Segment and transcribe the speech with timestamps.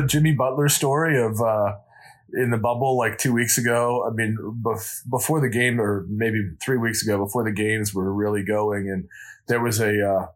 [0.00, 1.76] the Jimmy Butler story of uh,
[2.34, 4.06] in the bubble like two weeks ago?
[4.08, 8.12] I mean, bef- before the game, or maybe three weeks ago, before the games were
[8.12, 9.08] really going, and
[9.46, 10.26] there was a uh,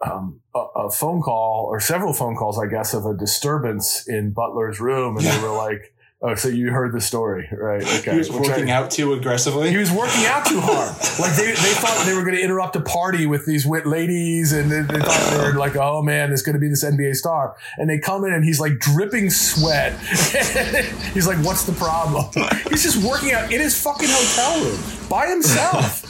[0.00, 4.32] um, a, a, phone call or several phone calls, I guess, of a disturbance in
[4.32, 7.82] Butler's room, and they were like Oh, so you heard the story, right?
[7.98, 8.12] Okay.
[8.12, 9.70] He was working out too aggressively.
[9.70, 10.88] He was working out too hard.
[11.20, 14.52] like they, they thought they were going to interrupt a party with these wit ladies,
[14.52, 17.16] and they, they thought they were like, "Oh man, there's going to be this NBA
[17.16, 19.98] star." And they come in, and he's like dripping sweat.
[21.12, 22.26] he's like, "What's the problem?"
[22.68, 24.78] He's just working out in his fucking hotel room
[25.08, 26.02] by himself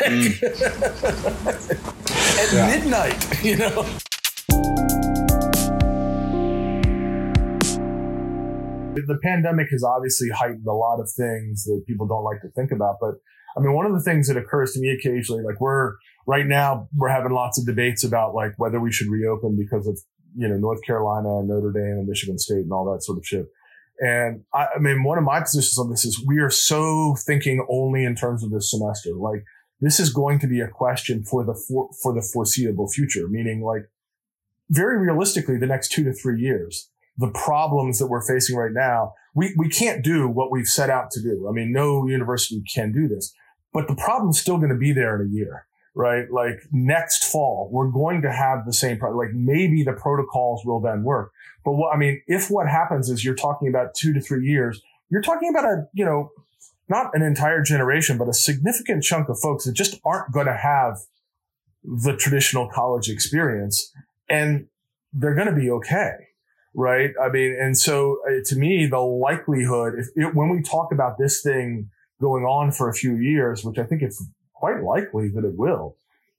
[0.00, 0.42] mm.
[2.38, 2.66] at yeah.
[2.66, 3.44] midnight.
[3.44, 3.86] You know.
[8.94, 12.72] The pandemic has obviously heightened a lot of things that people don't like to think
[12.72, 12.96] about.
[13.00, 13.14] But
[13.56, 15.94] I mean, one of the things that occurs to me occasionally, like we're
[16.26, 19.98] right now, we're having lots of debates about like whether we should reopen because of,
[20.36, 23.26] you know, North Carolina and Notre Dame and Michigan State and all that sort of
[23.26, 23.46] shit.
[23.98, 27.66] And I, I mean, one of my positions on this is we are so thinking
[27.68, 29.10] only in terms of this semester.
[29.14, 29.44] Like
[29.80, 33.62] this is going to be a question for the, for, for the foreseeable future, meaning
[33.62, 33.82] like
[34.70, 36.88] very realistically, the next two to three years
[37.20, 41.10] the problems that we're facing right now, we, we can't do what we've set out
[41.12, 41.46] to do.
[41.48, 43.32] I mean, no university can do this,
[43.74, 46.24] but the problem's still going to be there in a year, right?
[46.30, 49.18] Like next fall, we're going to have the same problem.
[49.18, 51.30] Like maybe the protocols will then work.
[51.62, 54.80] But what, I mean, if what happens is you're talking about two to three years,
[55.10, 56.30] you're talking about a, you know,
[56.88, 60.56] not an entire generation, but a significant chunk of folks that just aren't going to
[60.56, 60.96] have
[61.84, 63.92] the traditional college experience
[64.28, 64.66] and
[65.12, 66.29] they're going to be okay
[66.74, 67.10] right?
[67.20, 71.18] I mean, and so uh, to me, the likelihood, if it, when we talk about
[71.18, 75.44] this thing going on for a few years, which I think it's quite likely that
[75.44, 75.96] it will,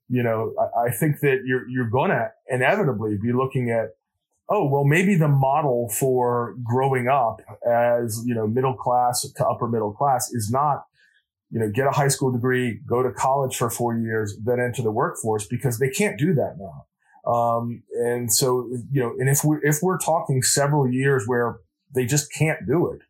[0.09, 3.95] you know, I, I think that you're you're to inevitably be looking at,
[4.49, 9.67] oh, well, maybe the model for growing up as you know middle class to upper
[9.67, 10.85] middle class is not
[11.51, 14.81] you know, get a high school degree, go to college for four years, then enter
[14.81, 16.85] the workforce because they can't do that now.
[17.25, 21.59] Um, and so, you know, and if we're, if we're talking several years where
[21.93, 23.01] they just can't do it,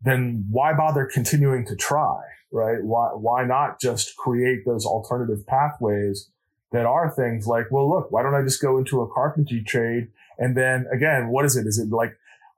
[0.00, 2.20] then why bother continuing to try,
[2.52, 2.82] right?
[2.82, 6.30] Why, why not just create those alternative pathways
[6.72, 10.08] that are things like, well, look, why don't I just go into a carpentry trade?
[10.38, 11.66] And then again, what is it?
[11.66, 12.12] Is it like,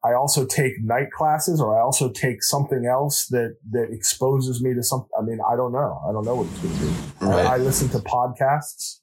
[0.05, 4.73] I also take night classes or I also take something else that, that exposes me
[4.75, 5.11] to something.
[5.19, 6.01] I mean, I don't know.
[6.09, 7.27] I don't know what it's going to be.
[7.27, 7.47] Right.
[7.47, 9.01] I, I listen to podcasts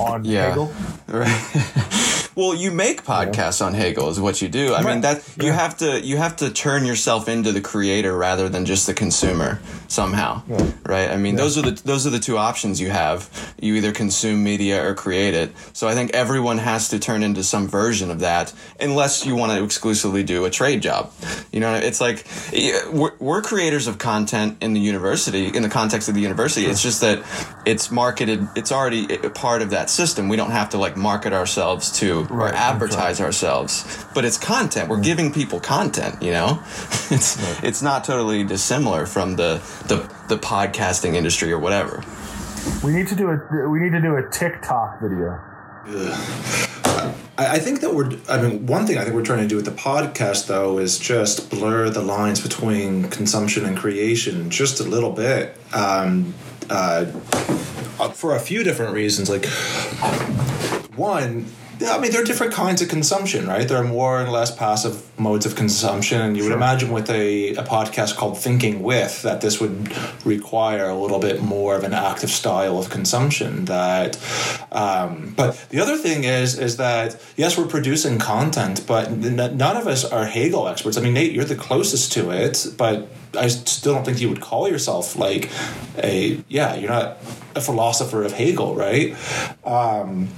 [0.00, 0.48] on yeah.
[0.48, 0.72] Hegel.
[1.08, 2.02] Right.
[2.36, 3.68] Well, you make podcasts yeah.
[3.68, 4.74] on Hegel is what you do.
[4.74, 4.92] I right.
[4.92, 8.66] mean that you have to you have to turn yourself into the creator rather than
[8.66, 9.58] just the consumer
[9.88, 10.42] somehow.
[10.46, 10.70] Yeah.
[10.84, 11.08] Right?
[11.08, 13.54] I mean, those are the those are the two options you have.
[13.58, 15.52] You either consume media or create it.
[15.72, 19.52] So I think everyone has to turn into some version of that unless you want
[19.52, 21.12] to exclusively do a trade job.
[21.52, 22.26] You know, it's like
[22.92, 26.66] we're, we're creators of content in the university in the context of the university.
[26.66, 27.24] It's just that
[27.64, 30.28] it's marketed it's already part of that system.
[30.28, 33.26] We don't have to like market ourselves to right, or advertise right.
[33.26, 34.04] ourselves.
[34.14, 34.88] But it's content.
[34.88, 36.22] We're giving people content.
[36.22, 36.62] You know,
[37.10, 37.64] it's right.
[37.64, 39.96] it's not totally dissimilar from the, the
[40.28, 42.02] the podcasting industry or whatever.
[42.84, 45.40] We need to do a we need to do a TikTok video.
[47.38, 48.12] I think that we're.
[48.28, 50.98] I mean, one thing I think we're trying to do with the podcast, though, is
[50.98, 55.54] just blur the lines between consumption and creation just a little bit.
[55.74, 56.34] Um,
[56.70, 57.06] uh,
[58.14, 59.28] for a few different reasons.
[59.28, 59.46] Like,
[60.96, 63.66] one, yeah, I mean, there are different kinds of consumption, right?
[63.68, 66.20] There are more and less passive modes of consumption.
[66.20, 66.50] And you sure.
[66.50, 69.92] would imagine with a, a podcast called Thinking With that this would
[70.24, 73.66] require a little bit more of an active style of consumption.
[73.66, 74.18] That,
[74.72, 79.86] um, but the other thing is, is that yes, we're producing content, but none of
[79.86, 80.96] us are Hegel experts.
[80.96, 84.40] I mean, Nate, you're the closest to it, but I still don't think you would
[84.40, 85.50] call yourself like
[85.98, 87.18] a, yeah, you're not
[87.54, 89.14] a philosopher of Hegel, right?
[89.64, 90.28] Um,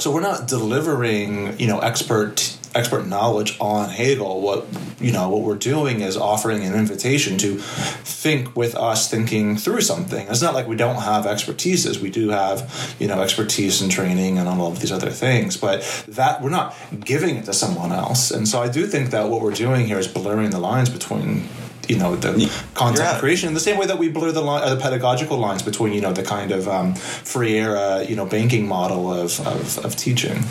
[0.00, 4.40] so we're not delivering, you know, expert expert knowledge on Hegel.
[4.40, 4.66] What
[5.00, 9.80] you know, what we're doing is offering an invitation to think with us, thinking through
[9.80, 10.28] something.
[10.28, 12.00] It's not like we don't have expertises.
[12.00, 15.82] We do have, you know, expertise and training and all of these other things, but
[16.08, 18.30] that we're not giving it to someone else.
[18.30, 21.48] And so I do think that what we're doing here is blurring the lines between
[21.90, 24.74] you know the content creation in the same way that we blur the line, uh,
[24.74, 26.94] the pedagogical lines between you know the kind of um,
[27.42, 30.42] era you know banking model of, of, of teaching.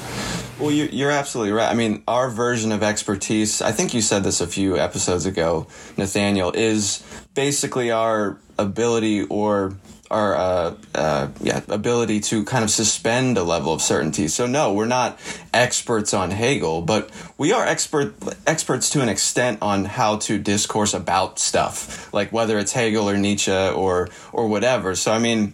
[0.60, 1.72] Well, you're absolutely right.
[1.72, 5.68] I mean, our version of expertise, I think you said this a few episodes ago,
[5.96, 7.02] Nathaniel, is
[7.34, 9.78] basically our ability or
[10.12, 14.28] our uh, uh, yeah ability to kind of suspend a level of certainty.
[14.28, 15.20] So no, we're not
[15.54, 18.16] experts on Hegel, but we are expert
[18.48, 23.18] experts to an extent on how to discourse about stuff, like whether it's Hegel or
[23.18, 24.96] Nietzsche or or whatever.
[24.96, 25.54] So I mean.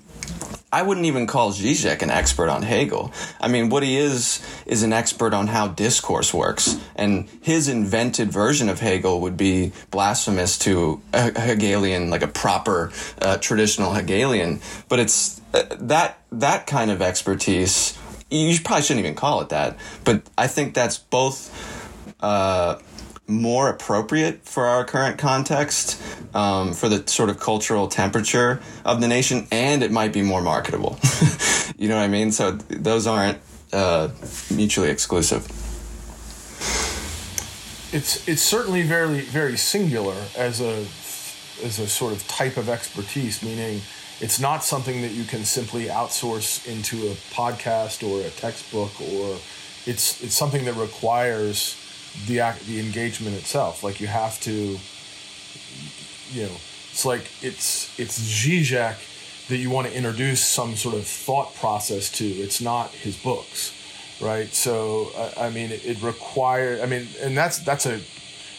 [0.75, 3.13] I wouldn't even call Zizek an expert on Hegel.
[3.39, 8.29] I mean, what he is is an expert on how discourse works, and his invented
[8.29, 12.91] version of Hegel would be blasphemous to a Hegelian, like a proper
[13.21, 14.59] uh, traditional Hegelian.
[14.89, 17.97] But it's uh, that that kind of expertise.
[18.29, 21.39] You probably shouldn't even call it that, but I think that's both.
[22.19, 22.79] Uh,
[23.27, 26.01] more appropriate for our current context,
[26.35, 30.41] um, for the sort of cultural temperature of the nation, and it might be more
[30.41, 30.99] marketable.
[31.77, 32.31] you know what I mean?
[32.31, 33.39] So those aren't
[33.73, 34.09] uh,
[34.53, 35.45] mutually exclusive.
[37.93, 40.85] It's it's certainly very very singular as a
[41.63, 43.81] as a sort of type of expertise, meaning
[44.19, 49.37] it's not something that you can simply outsource into a podcast or a textbook, or
[49.85, 51.77] it's it's something that requires
[52.27, 53.83] the act, the engagement itself.
[53.83, 54.77] Like you have to,
[56.31, 56.55] you know,
[56.91, 58.95] it's like it's it's Zizek
[59.47, 62.25] that you want to introduce some sort of thought process to.
[62.25, 63.73] It's not his books,
[64.21, 64.47] right?
[64.53, 66.81] So I, I mean, it, it requires.
[66.81, 67.99] I mean, and that's that's a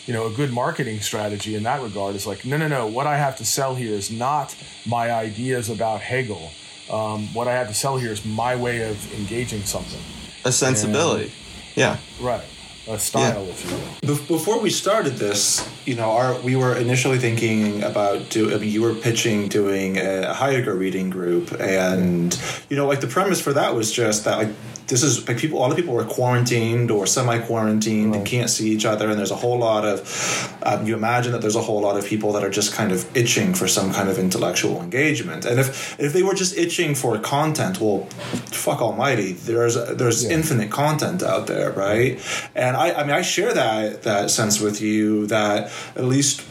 [0.06, 2.14] you know a good marketing strategy in that regard.
[2.14, 2.86] Is like no no no.
[2.86, 4.54] What I have to sell here is not
[4.86, 6.50] my ideas about Hegel.
[6.90, 10.00] Um, what I have to sell here is my way of engaging something.
[10.44, 11.24] A sensibility.
[11.24, 11.32] And,
[11.74, 11.98] yeah.
[12.20, 12.44] Right
[12.88, 13.50] a style, yeah.
[13.50, 14.16] if you will.
[14.26, 18.54] Before we started this, you know, our we were initially thinking about do.
[18.54, 22.38] I mean, you were pitching doing a Heidegger reading group, and
[22.68, 24.50] you know, like the premise for that was just that like
[24.88, 25.58] this is like people.
[25.58, 28.18] A lot of people are quarantined or semi-quarantined right.
[28.18, 30.58] and can't see each other, and there's a whole lot of.
[30.62, 33.16] Um, you imagine that there's a whole lot of people that are just kind of
[33.16, 37.18] itching for some kind of intellectual engagement, and if if they were just itching for
[37.18, 38.04] content, well,
[38.52, 40.30] fuck Almighty, there's there's yeah.
[40.30, 42.20] infinite content out there, right?
[42.54, 46.42] And I, I mean, I share that that sense with you that at least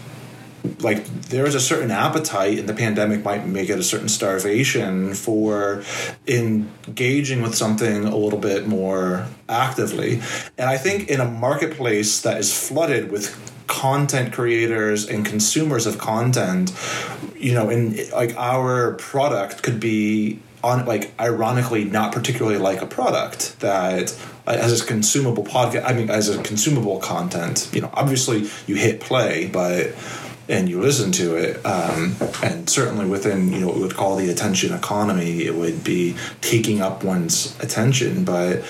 [0.79, 5.13] like there is a certain appetite and the pandemic might make it a certain starvation
[5.13, 5.83] for
[6.27, 10.21] engaging with something a little bit more actively.
[10.57, 15.97] And i think in a marketplace that is flooded with content creators and consumers of
[15.97, 16.71] content
[17.35, 22.85] you know in like our product could be on like ironically not particularly like a
[22.85, 27.69] product that uh, as a consumable podcast i mean as a consumable content.
[27.73, 29.93] You know obviously you hit play but
[30.47, 34.15] and you listen to it, um, and certainly within you know what we would call
[34.15, 38.23] the attention economy, it would be taking up one's attention.
[38.23, 38.63] But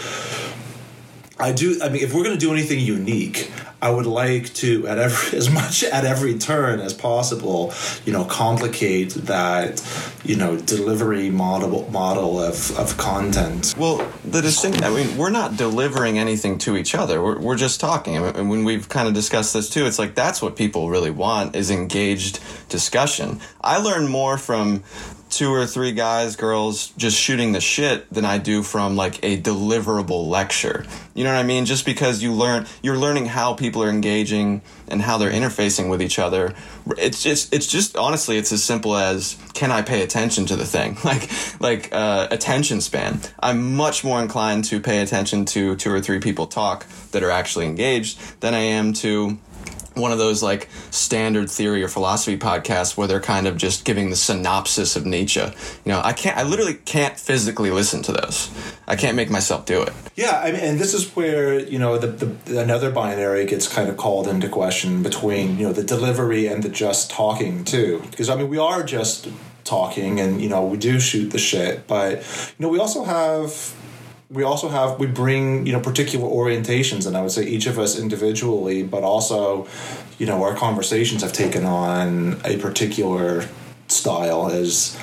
[1.38, 1.80] I do.
[1.84, 3.52] I mean, if we're going to do anything unique,
[3.82, 7.74] I would like to, at every as much at every turn as possible,
[8.06, 9.84] you know, complicate that,
[10.24, 13.76] you know, delivery model model of, of content.
[13.78, 14.84] Well, the distinction.
[14.84, 17.22] I mean, we're not delivering anything to each other.
[17.22, 18.16] We're we're just talking.
[18.16, 21.56] And when we've kind of discussed this too, it's like that's what people really want
[21.56, 22.40] is engaged
[22.70, 23.40] discussion.
[23.62, 24.84] I learn more from
[25.36, 29.38] two or three guys, girls just shooting the shit than I do from like a
[29.38, 30.86] deliverable lecture.
[31.14, 31.66] You know what I mean?
[31.66, 36.02] Just because you learn, you're learning how people are engaging and how they're interfacing with
[36.02, 36.54] each other.
[36.98, 40.66] It's just, it's just honestly, it's as simple as can I pay attention to the
[40.66, 40.98] thing?
[41.06, 41.30] Like,
[41.62, 43.20] like uh, attention span.
[43.40, 47.30] I'm much more inclined to pay attention to two or three people talk that are
[47.30, 49.38] actually engaged than I am to
[49.96, 54.10] one of those like standard theory or philosophy podcasts where they're kind of just giving
[54.10, 55.40] the synopsis of Nietzsche.
[55.40, 58.52] You know, I can't, I literally can't physically listen to those.
[58.88, 59.94] I can't make myself do it.
[60.16, 63.90] Yeah, I mean, and this is where you know the, the another binary gets kind
[63.90, 68.30] of called into question between you know the delivery and the just talking too, because
[68.30, 69.28] I mean we are just
[69.64, 72.20] talking and you know we do shoot the shit, but
[72.58, 73.76] you know we also have
[74.30, 77.78] we also have we bring you know particular orientations and i would say each of
[77.78, 79.68] us individually but also
[80.18, 83.48] you know our conversations have taken on a particular
[83.88, 84.98] style as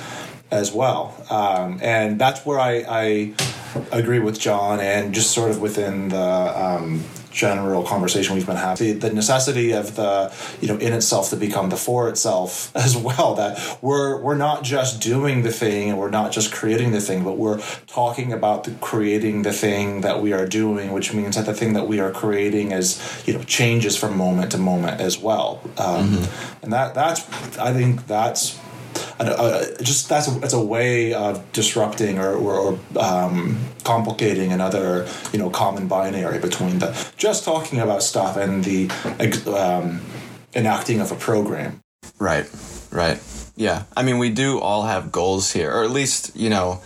[0.51, 1.15] as well.
[1.31, 3.33] Um, and that's where I, I
[3.91, 7.03] agree with john and just sort of within the um,
[7.33, 11.69] general conversation we've been having the necessity of the you know in itself to become
[11.69, 16.09] the for itself as well that we're we're not just doing the thing and we're
[16.09, 20.31] not just creating the thing but we're talking about the creating the thing that we
[20.31, 23.97] are doing which means that the thing that we are creating is you know changes
[23.97, 26.63] from moment to moment as well um, mm-hmm.
[26.63, 28.59] and that that's i think that's
[29.19, 35.39] uh, just that's a, a way of disrupting or, or, or um, complicating another you
[35.39, 38.89] know common binary between the just talking about stuff and the
[39.55, 40.01] um,
[40.55, 41.79] enacting of a program.
[42.19, 42.49] Right,
[42.91, 43.19] right.
[43.55, 46.81] Yeah, I mean, we do all have goals here, or at least you know,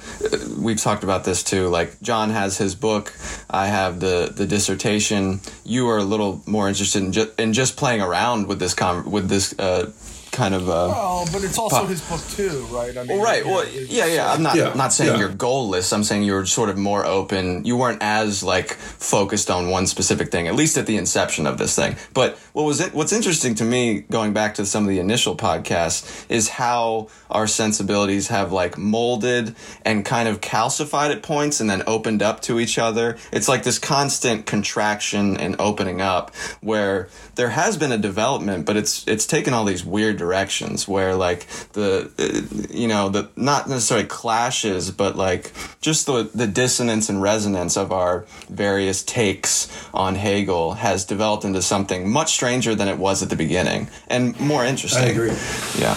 [0.59, 1.69] we've talked about this too.
[1.69, 3.13] Like John has his book,
[3.49, 5.39] I have the the dissertation.
[5.63, 9.09] You are a little more interested in just in just playing around with this com-
[9.09, 9.91] with this uh,
[10.37, 10.69] kind of.
[10.69, 12.95] Uh, well, but it's also his book too, right?
[12.95, 13.43] I mean, well, right.
[13.43, 14.31] Well, yeah, yeah.
[14.31, 15.19] I'm not yeah, not saying yeah.
[15.19, 15.91] you're goalless.
[15.91, 17.65] I'm saying you're sort of more open.
[17.65, 21.57] You weren't as like focused on one specific thing, at least at the inception of
[21.57, 21.95] this thing.
[22.13, 22.93] But what was it?
[22.93, 27.47] What's interesting to me, going back to some of the initial podcasts, is how our
[27.47, 32.59] sensibilities have like molded and kind of calcified at points, and then opened up to
[32.59, 33.17] each other.
[33.31, 38.77] It's like this constant contraction and opening up, where there has been a development, but
[38.77, 43.69] it's it's taken all these weird directions where like the uh, you know the not
[43.69, 50.15] necessarily clashes but like just the the dissonance and resonance of our various takes on
[50.15, 54.65] Hegel has developed into something much stranger than it was at the beginning and more
[54.65, 55.03] interesting.
[55.03, 55.33] I agree.
[55.79, 55.95] Yeah.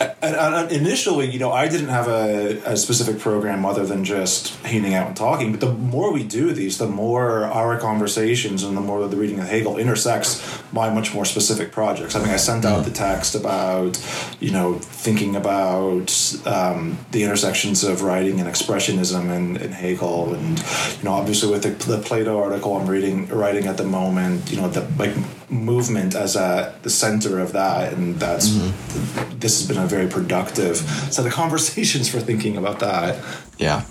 [0.00, 4.54] And, and initially, you know, I didn't have a, a, specific program other than just
[4.64, 5.52] hanging out and talking.
[5.52, 9.40] But the more we do these, the more our conversations and the more the reading
[9.40, 12.14] of Hegel intersects my much more specific projects.
[12.14, 13.98] I mean, I sent out the text about,
[14.40, 16.12] you know, thinking about
[16.46, 20.58] um, the intersections of writing and expressionism and, and Hegel, and
[20.98, 24.60] you know, obviously with the, the Plato article I'm reading writing at the moment, you
[24.60, 25.14] know, the like
[25.48, 29.38] movement as a the center of that, and that's mm-hmm.
[29.38, 33.22] this has been a very productive set of conversations for thinking about that.
[33.58, 33.84] Yeah,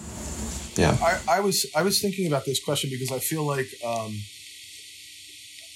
[0.75, 0.97] yeah.
[1.01, 4.15] I, I was I was thinking about this question because I feel like um,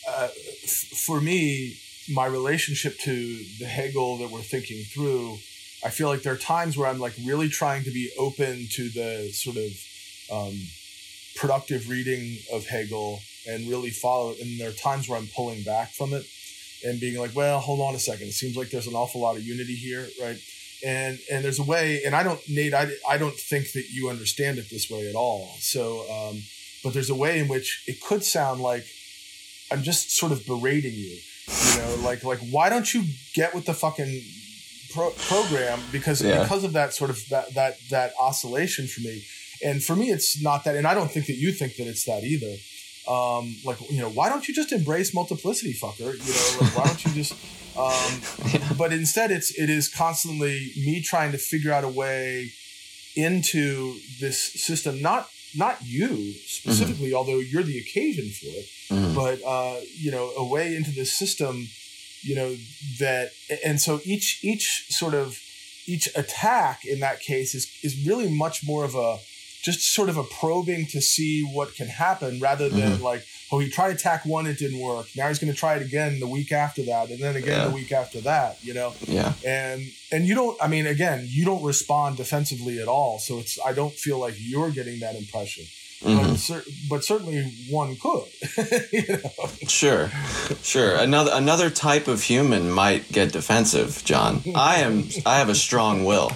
[0.08, 0.28] uh,
[0.64, 1.78] f- for me,
[2.14, 5.38] my relationship to the Hegel that we're thinking through.
[5.82, 8.90] I feel like there are times where I'm like really trying to be open to
[8.90, 9.72] the sort of
[10.30, 10.60] um,
[11.38, 14.40] productive reading of Hegel and really follow it.
[14.40, 16.26] And there are times where I'm pulling back from it
[16.86, 18.28] and being like, well, hold on a second.
[18.28, 20.38] It seems like there's an awful lot of unity here, right?
[20.86, 24.10] And and there's a way, and I don't, Nate, I, I don't think that you
[24.10, 25.56] understand it this way at all.
[25.60, 26.42] So, um,
[26.84, 28.86] but there's a way in which it could sound like
[29.72, 33.04] I'm just sort of berating you, you know, like like why don't you
[33.36, 34.22] get with the fucking
[34.94, 36.44] pro- program because yeah.
[36.44, 39.26] because of that sort of that that that oscillation for me.
[39.62, 42.06] And for me, it's not that, and I don't think that you think that it's
[42.06, 42.56] that either
[43.10, 46.86] um, like you know why don't you just embrace multiplicity fucker you know like why
[46.86, 47.34] don't you just
[47.78, 52.52] um, but instead it's it is constantly me trying to figure out a way
[53.16, 57.16] into this system not not you specifically mm-hmm.
[57.16, 59.16] although you're the occasion for it mm-hmm.
[59.16, 61.68] but uh, you know a way into this system
[62.22, 62.56] you know
[63.00, 63.32] that
[63.66, 65.40] and so each each sort of
[65.88, 69.18] each attack in that case is is really much more of a
[69.62, 73.04] just sort of a probing to see what can happen rather than mm-hmm.
[73.04, 75.08] like, oh, he tried to attack one, it didn't work.
[75.16, 77.68] Now he's going to try it again the week after that, and then again yeah.
[77.68, 78.64] the week after that.
[78.64, 78.94] You know.
[79.02, 79.34] Yeah.
[79.46, 80.58] And and you don't.
[80.62, 83.20] I mean, again, you don't respond defensively at all.
[83.20, 83.60] So it's.
[83.66, 85.66] I don't feel like you're getting that impression.
[86.02, 86.32] Mm-hmm.
[86.32, 88.28] But, cer- but, certainly one could.
[88.94, 89.48] you know?
[89.68, 90.10] Sure,
[90.62, 90.96] sure.
[90.96, 94.42] Another another type of human might get defensive, John.
[94.56, 95.10] I am.
[95.26, 96.32] I have a strong will.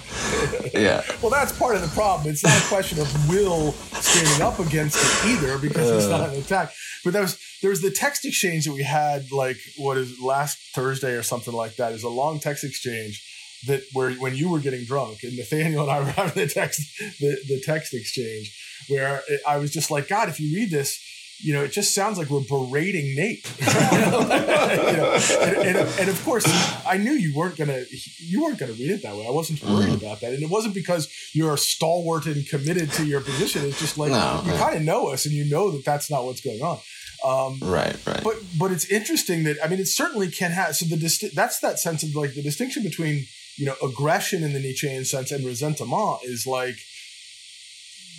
[0.74, 1.02] Yeah.
[1.22, 2.30] Well, that's part of the problem.
[2.30, 6.28] It's not a question of will standing up against it either, because uh, it's not
[6.28, 6.72] an attack.
[7.02, 10.58] But there was there was the text exchange that we had, like what is last
[10.74, 11.92] Thursday or something like that.
[11.92, 13.22] Is a long text exchange
[13.66, 16.82] that where when you were getting drunk and Nathaniel and I were having the text
[17.20, 18.52] the, the text exchange
[18.88, 21.00] where I was just like, God, if you read this,
[21.40, 23.44] you know, it just sounds like we're berating Nate.
[23.60, 26.44] you know, and, and, and, of course,
[26.86, 27.84] I knew you weren't gonna
[28.18, 29.26] you weren't gonna read it that way.
[29.26, 30.00] I wasn't worried mm.
[30.00, 33.64] about that, and it wasn't because you're stalwart and committed to your position.
[33.64, 36.24] It's just like no, you kind of know us, and you know that that's not
[36.24, 36.78] what's going on.
[37.24, 38.22] Um, right, right.
[38.22, 40.76] But but it's interesting that I mean, it certainly can have.
[40.76, 43.26] So the disti- that's that sense of like the distinction between
[43.56, 45.90] you know aggression in the Nietzschean sense and resentment
[46.24, 46.76] is like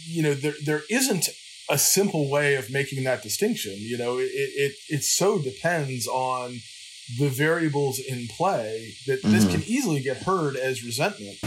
[0.06, 1.30] you know there there isn't
[1.70, 3.74] a simple way of making that distinction.
[3.78, 6.60] You know, it it it so depends on
[7.20, 9.32] the variables in play that mm-hmm.
[9.32, 11.38] this can easily get heard as resentment.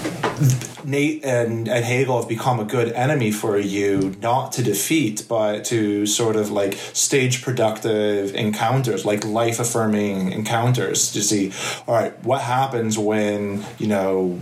[0.85, 5.65] Nate and, and Hegel have become a good enemy for you, not to defeat, but
[5.67, 11.53] to sort of like stage productive encounters, like life affirming encounters to see,
[11.89, 14.41] all right, what happens when, you know,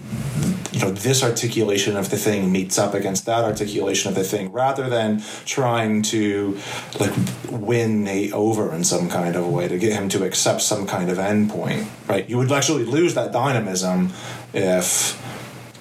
[0.77, 4.53] you know this articulation of the thing meets up against that articulation of the thing
[4.53, 6.59] rather than trying to
[7.01, 7.13] like
[7.51, 11.09] win Nate over in some kind of way to get him to accept some kind
[11.11, 14.13] of endpoint right you would actually lose that dynamism
[14.53, 15.23] if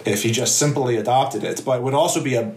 [0.07, 2.53] if he just simply adopted it but it would also be a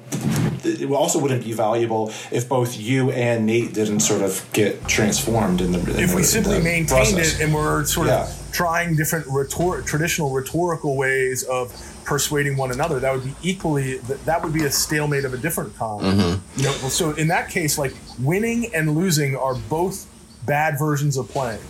[0.65, 5.61] it also wouldn't be valuable if both you and Nate didn't sort of get transformed
[5.61, 5.79] in the.
[5.79, 7.39] In if the, we simply maintained process.
[7.39, 8.23] it and we're sort Yeah.
[8.25, 11.71] of trying different rhetor- traditional rhetorical ways of
[12.09, 15.37] persuading one another, that would be equally that, that would be a stalemate of a
[15.37, 16.03] different kind.
[16.03, 16.61] Mm-hmm.
[16.61, 20.07] You know, so in that case, like winning and losing are both
[20.47, 21.61] bad versions of playing.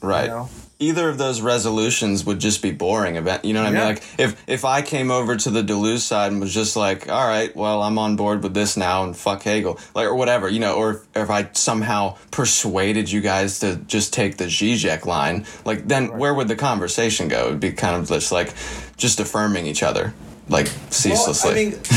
[0.00, 0.28] Right.
[0.28, 0.48] know?
[0.78, 3.16] Either of those resolutions would just be boring.
[3.16, 3.84] Event, you know what I mean?
[3.84, 7.26] Like if if I came over to the Deleuze side and was just like, all
[7.26, 10.58] right, well, I'm on board with this now and fuck Hegel, like or whatever, you
[10.58, 15.44] know, or if, if I somehow persuaded you guys to just take the Zizek line,
[15.66, 17.48] like then where would the conversation go?
[17.48, 18.54] It'd be kind of just like
[19.00, 20.14] just affirming each other,
[20.48, 21.50] like ceaselessly.
[21.50, 21.80] Well, I mean,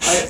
[0.00, 0.28] I,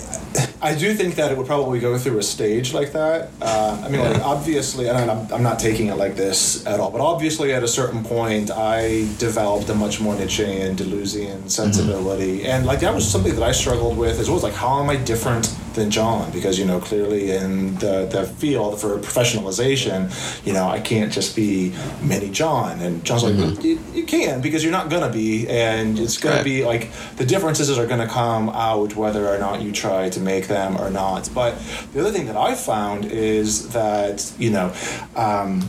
[0.62, 3.30] I do think that it would probably go through a stage like that.
[3.40, 6.90] Uh, I mean, like obviously, and I'm, I'm not taking it like this at all,
[6.90, 12.66] but obviously, at a certain point, I developed a much more Nietzschean, Deleuzian sensibility, and
[12.66, 14.36] like that was something that I struggled with as well.
[14.36, 16.30] As like, how am I different than John?
[16.30, 20.10] Because you know, clearly in the the field for professionalization,
[20.46, 21.72] you know, I can't just be
[22.02, 26.18] mini John, and John's like, you, you can because you're not gonna be, and it's
[26.18, 26.44] gonna Right.
[26.44, 30.19] be like the differences are going to come out whether or not you try to
[30.20, 31.28] make them or not.
[31.34, 31.58] But
[31.92, 34.72] the other thing that I found is that you know,
[35.16, 35.68] um,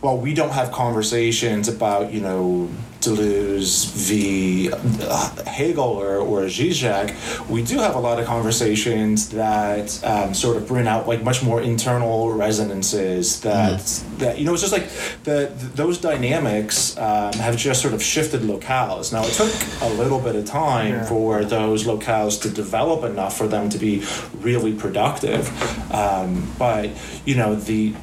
[0.00, 4.70] well, we don't have conversations about you know Deleuze v.
[4.72, 7.14] uh, Hegel or, or Zizek.
[7.48, 11.42] We do have a lot of conversations that um, sort of bring out like much
[11.42, 13.80] more internal resonances that
[14.18, 14.88] that you know it's just like
[15.24, 19.12] the those dynamics um, have just sort of shifted locales.
[19.12, 19.52] Now it took
[19.82, 21.04] a little bit of time Yeah.
[21.04, 24.04] for those locales to develop enough for them to be
[24.40, 25.48] really productive,
[25.92, 26.90] um, but
[27.24, 27.94] you know the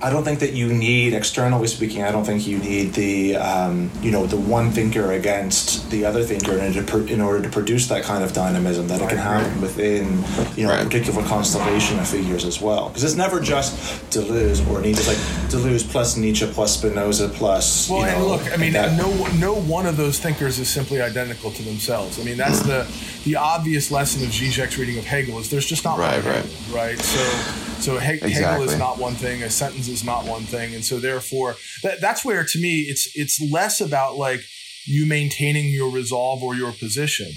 [0.00, 3.90] I don't think that you need, externally speaking, I don't think you need the, um,
[4.00, 7.42] you know, the one thinker against the other thinker in order to, pr- in order
[7.42, 10.22] to produce that kind of dynamism that it can happen within,
[10.56, 12.88] you know, a particular constellation of figures as well.
[12.90, 13.74] Because it's never just
[14.10, 15.00] Deleuze or Nietzsche.
[15.00, 15.16] It's like
[15.50, 17.90] Deleuze plus Nietzsche plus Spinoza plus.
[17.90, 21.00] Well, you and look, I mean, that- no no one of those thinkers is simply
[21.02, 22.20] identical to themselves.
[22.20, 22.86] I mean, that's the
[23.24, 26.44] the obvious lesson of Zizek's reading of Hegel is there's just not Right, one right.
[26.44, 26.98] Hegel, right?
[27.00, 30.84] So so He- Hegel is not one thing, a sentence is not one thing, and
[30.84, 34.40] so therefore that that's where to me it's it's less about like
[34.84, 37.30] you maintaining your resolve or your position,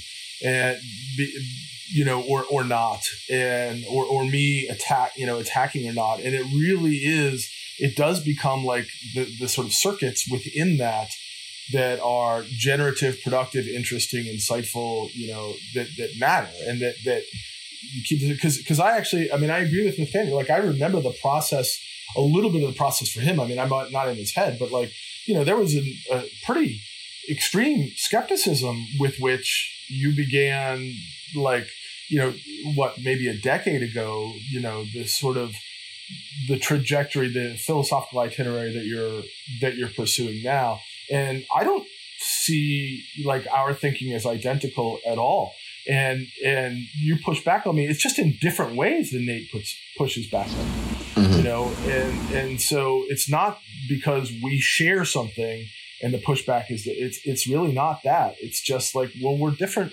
[0.43, 0.77] and
[1.91, 6.19] you know, or or not, and or or me attack you know attacking or not,
[6.19, 11.09] and it really is it does become like the, the sort of circuits within that
[11.73, 17.23] that are generative, productive, interesting, insightful, you know, that, that matter and that, that
[17.81, 20.37] you keep because because I actually I mean I agree with Nathaniel.
[20.37, 21.77] Like I remember the process
[22.15, 23.39] a little bit of the process for him.
[23.39, 24.91] I mean I'm not, in his head but like
[25.25, 26.81] you know there was a, a pretty
[27.29, 30.93] extreme skepticism with which you began
[31.35, 31.67] like
[32.09, 32.33] you know
[32.75, 35.53] what maybe a decade ago you know this sort of
[36.47, 39.21] the trajectory the philosophical itinerary that you're
[39.61, 40.79] that you're pursuing now.
[41.09, 41.87] And I don't
[42.19, 45.53] see like our thinking as identical at all.
[45.87, 49.75] And and you push back on me it's just in different ways than nate puts
[49.97, 50.90] pushes back on me.
[51.41, 55.65] You know and and so it's not because we share something
[56.01, 59.51] and the pushback is that it's it's really not that it's just like well we're
[59.51, 59.91] different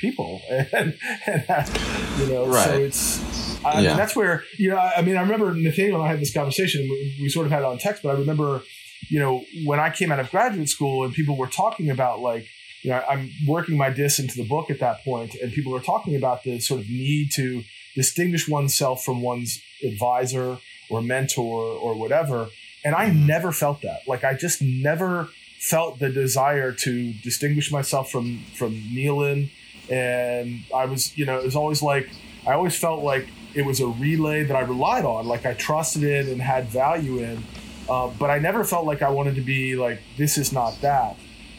[0.00, 0.94] people and,
[1.26, 1.70] and that,
[2.18, 2.80] you know so Right.
[2.82, 3.88] it's I Yeah.
[3.88, 6.32] mean, that's where you know I I mean I remember Nathaniel and I had this
[6.34, 8.62] conversation we, we sort of had it on text but I remember
[9.08, 12.46] you know when I came out of graduate school and people were talking about like
[12.82, 15.80] you know I'm working my diss into the book at that point and people are
[15.92, 17.62] talking about the sort of need to
[17.94, 20.58] distinguish oneself from one's advisor
[20.90, 22.48] or mentor or whatever.
[22.84, 24.00] And I never felt that.
[24.06, 29.50] Like I just never felt the desire to distinguish myself from from Nealon
[29.90, 32.08] and I was you know it was always like
[32.46, 36.02] I always felt like it was a relay that I relied on like I trusted
[36.02, 37.42] in and had value in.
[37.88, 41.16] Uh, but I never felt like I wanted to be like this is not that.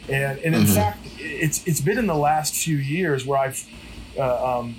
[0.08, 0.74] And and in Mhm.
[0.74, 3.62] fact it's it's been in the last few years where I've
[4.18, 4.74] uh, um,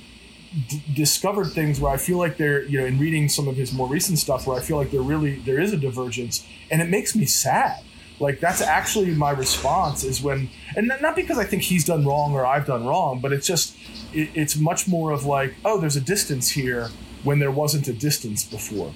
[0.67, 3.73] d- discovered things where I feel like they're you know in reading some of his
[3.73, 6.89] more recent stuff where I feel like there really there is a divergence and it
[6.89, 7.83] makes me sad.
[8.19, 12.33] Like that's actually my response is when and not- because I think he's done wrong
[12.33, 13.75] or I've done wrong but it's just
[14.13, 16.89] it, it's much more of like oh there's a distance here
[17.23, 18.93] when there wasn't a distance before.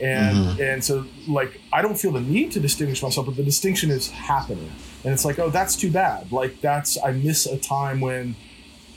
[0.00, 0.62] And mm-hmm.
[0.62, 4.10] and so like I don't feel the need to distinguish myself but the distinction is
[4.10, 4.70] happening.
[5.04, 6.30] And it's like oh that's too bad.
[6.30, 8.36] Like that's I miss a time when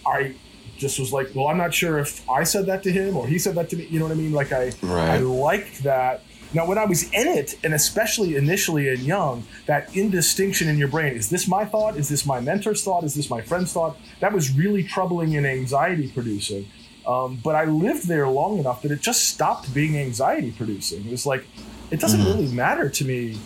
[0.06, 0.36] I
[0.82, 3.38] just was like well I'm not sure if I said that to him or he
[3.40, 5.18] said that to me you know what I mean like I I Right.
[5.20, 10.68] liked that now when I was in it and especially initially and young that indistinction
[10.68, 13.42] in your brain is this my thought is this my mentor's thought is this my
[13.42, 16.66] friend's thought that was really troubling and anxiety producing
[17.14, 21.02] Um, but I lived there long enough that it just stopped being anxiety producing.
[21.08, 21.44] It was like,
[21.90, 22.30] it doesn't mm-hmm.
[22.42, 23.40] really matter to me.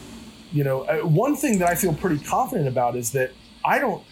[0.52, 3.30] You know, uh, one thing that I feel pretty confident about is that
[3.64, 4.04] I don't,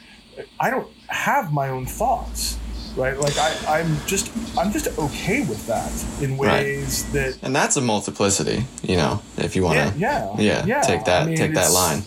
[0.66, 2.58] I don't have my own thoughts
[2.96, 3.18] right?
[3.18, 7.14] Like I, I'm just I'm just okay with that in ways right.
[7.14, 11.06] that and that's a multiplicity, you know, if you want to yeah, yeah, yeah, take
[11.06, 12.04] that I mean, take that line.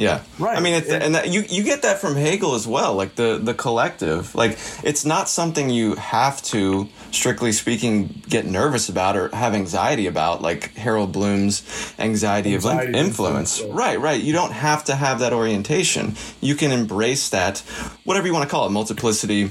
[0.00, 0.56] Yeah, right.
[0.56, 3.36] I mean, it, and that, you you get that from Hegel as well, like the
[3.36, 4.34] the collective.
[4.34, 10.06] Like it's not something you have to, strictly speaking, get nervous about or have anxiety
[10.06, 11.62] about, like Harold Bloom's
[11.98, 13.60] anxiety, anxiety of influence.
[13.60, 13.76] influence.
[13.76, 14.18] Right, right.
[14.18, 16.14] You don't have to have that orientation.
[16.40, 17.58] You can embrace that,
[18.04, 19.50] whatever you want to call it, multiplicity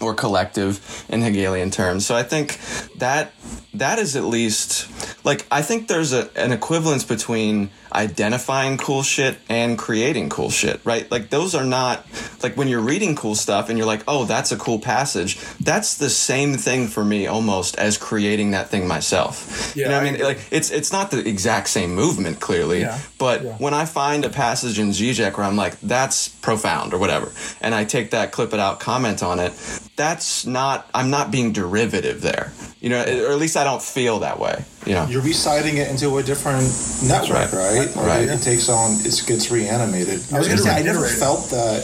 [0.00, 2.04] or collective in Hegelian terms.
[2.04, 2.58] So I think
[2.96, 3.32] that
[3.74, 4.88] that is at least
[5.24, 10.80] like I think there's a, an equivalence between identifying cool shit and creating cool shit,
[10.84, 11.10] right?
[11.10, 12.06] Like those are not
[12.42, 15.96] like when you're reading cool stuff and you're like, "Oh, that's a cool passage." That's
[15.96, 19.72] the same thing for me almost as creating that thing myself.
[19.74, 20.22] Yeah, you know I mean?
[20.22, 23.56] Like it's it's not the exact same movement clearly, yeah, but yeah.
[23.58, 27.74] when I find a passage in Zizek where I'm like, "That's profound" or whatever, and
[27.74, 29.52] I take that, clip it out, comment on it,
[29.96, 32.52] that's not I'm not being derivative there.
[32.80, 34.64] You know, or at least I don't feel that way.
[34.84, 36.70] You know, you're reciting it into a different
[37.08, 37.86] network, right?
[37.96, 37.96] Right.
[37.96, 38.28] right.
[38.28, 40.20] It, takes on it gets reanimated.
[40.32, 41.82] I was going to say I never felt that.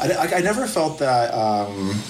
[0.00, 1.34] I, I never felt that.
[1.34, 2.00] Um,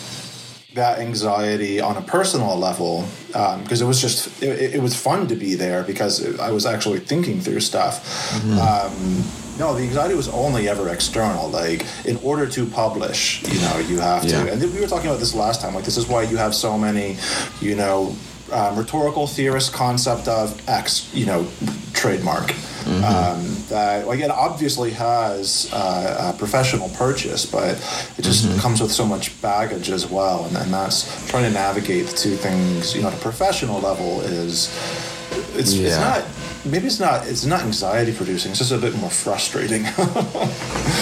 [0.75, 5.27] that anxiety on a personal level because um, it was just it, it, was fun
[5.27, 8.05] to be there because I was actually thinking through stuff.
[8.35, 8.59] Mm-hmm.
[8.59, 11.49] Um, no, the anxiety was only ever external.
[11.49, 14.53] Like, in order to publish, you know, you have to.
[14.53, 15.75] And we were talking about this last time.
[15.75, 17.17] Like, this is why you have so many,
[17.61, 18.15] you know,
[18.53, 21.47] um, rhetorical theorist concept of X, you know,
[21.93, 22.47] trademark.
[22.89, 23.05] Mm-hmm.
[23.05, 27.73] Um, that like it obviously has uh, a professional purchase, but
[28.17, 28.59] it just mm-hmm.
[28.61, 32.37] comes with so much baggage as well, and, and that's trying to navigate the two
[32.37, 32.95] things.
[32.95, 34.71] You know, at a professional level is
[35.31, 35.87] it's, yeah.
[35.87, 39.85] it's not maybe it's not it's not anxiety producing it's just a bit more frustrating.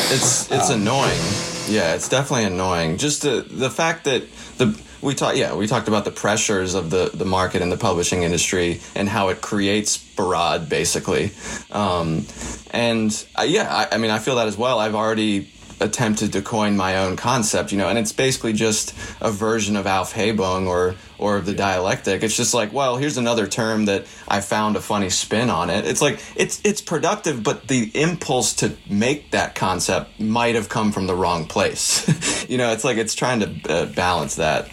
[0.08, 1.20] It's it's um, annoying.
[1.68, 2.96] Yeah it's definitely annoying.
[2.96, 4.22] Just the the fact that
[4.58, 7.76] the we talked yeah we talked about the pressures of the the market and the
[7.76, 11.32] publishing industry and how it creates barad basically.
[11.72, 12.26] Um,
[12.70, 14.78] and uh, yeah I, I mean i feel that as well.
[14.78, 19.30] I've already attempted to coin my own concept, you know, and it's basically just a
[19.30, 22.22] version of Aufhebung or or of the dialectic.
[22.22, 25.86] It's just like, well, here's another term that I found a funny spin on it.
[25.86, 30.92] It's like it's it's productive, but the impulse to make that concept might have come
[30.92, 32.46] from the wrong place.
[32.48, 34.68] you know, it's like it's trying to uh, balance that.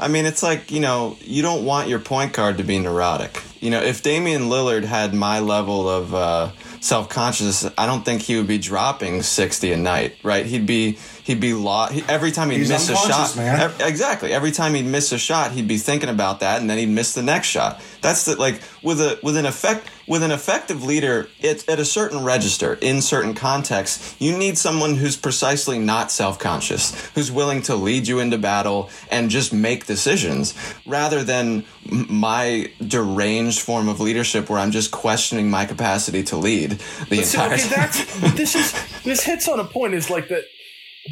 [0.00, 3.42] I mean, it's like, you know, you don't want your point guard to be neurotic.
[3.60, 8.22] You know, if Damian Lillard had my level of uh, self consciousness, I don't think
[8.22, 10.46] he would be dropping sixty a night, right?
[10.46, 10.92] He'd be
[11.24, 13.36] he'd be lost every time he'd He's miss a shot.
[13.36, 13.70] Man.
[13.80, 16.86] exactly, every time he'd miss a shot, he'd be thinking about that, and then he'd
[16.86, 17.82] miss the next shot.
[18.00, 21.28] That's the like with a with an effect with an effective leader.
[21.38, 24.16] It's at a certain register in certain contexts.
[24.18, 28.90] You need someone who's precisely not self conscious, who's willing to lead you into battle
[29.10, 30.52] and just make decisions,
[30.84, 36.72] rather than my deranged form of leadership where I'm just questioning my capacity to lead
[36.72, 37.54] the but entire.
[37.54, 39.94] okay, that's this is this hits on a point.
[39.94, 40.42] Is like that,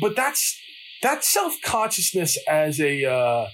[0.01, 0.61] but that's
[1.03, 3.05] that's self consciousness as a.
[3.05, 3.47] Uh,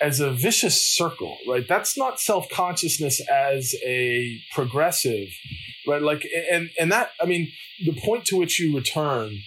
[0.00, 1.66] as a vicious circle, right?
[1.68, 5.28] That's not self consciousness as a progressive,
[5.86, 6.02] right?
[6.02, 7.52] Like, and and that I mean,
[7.84, 9.38] the point to which you return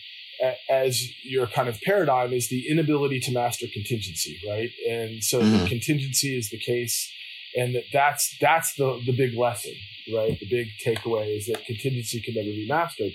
[0.69, 4.69] as your kind of paradigm is the inability to master contingency, right?
[4.89, 5.63] And so mm-hmm.
[5.63, 7.11] the contingency is the case,
[7.55, 9.73] and that that's that's the the big lesson,
[10.13, 10.37] right?
[10.39, 13.11] The big takeaway is that contingency can never be mastered,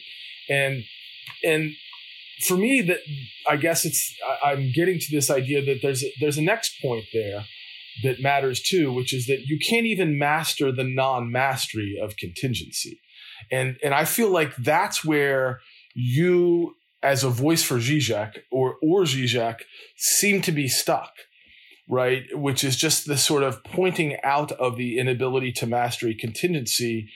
[0.48, 0.84] and
[1.42, 1.74] and
[2.44, 2.98] for me that
[3.48, 7.04] I guess it's I'm getting to this idea that there's a, there's a next point
[7.12, 7.44] there
[8.02, 13.00] that matters too, which is that you can't even master the non-mastery of contingency,
[13.50, 15.60] and and I feel like that's where
[15.94, 19.60] you as a voice for Zizek or or Zizek
[19.96, 21.12] seem to be stuck,
[21.88, 22.24] right?
[22.34, 27.08] Which is just the sort of pointing out of the inability to mastery contingency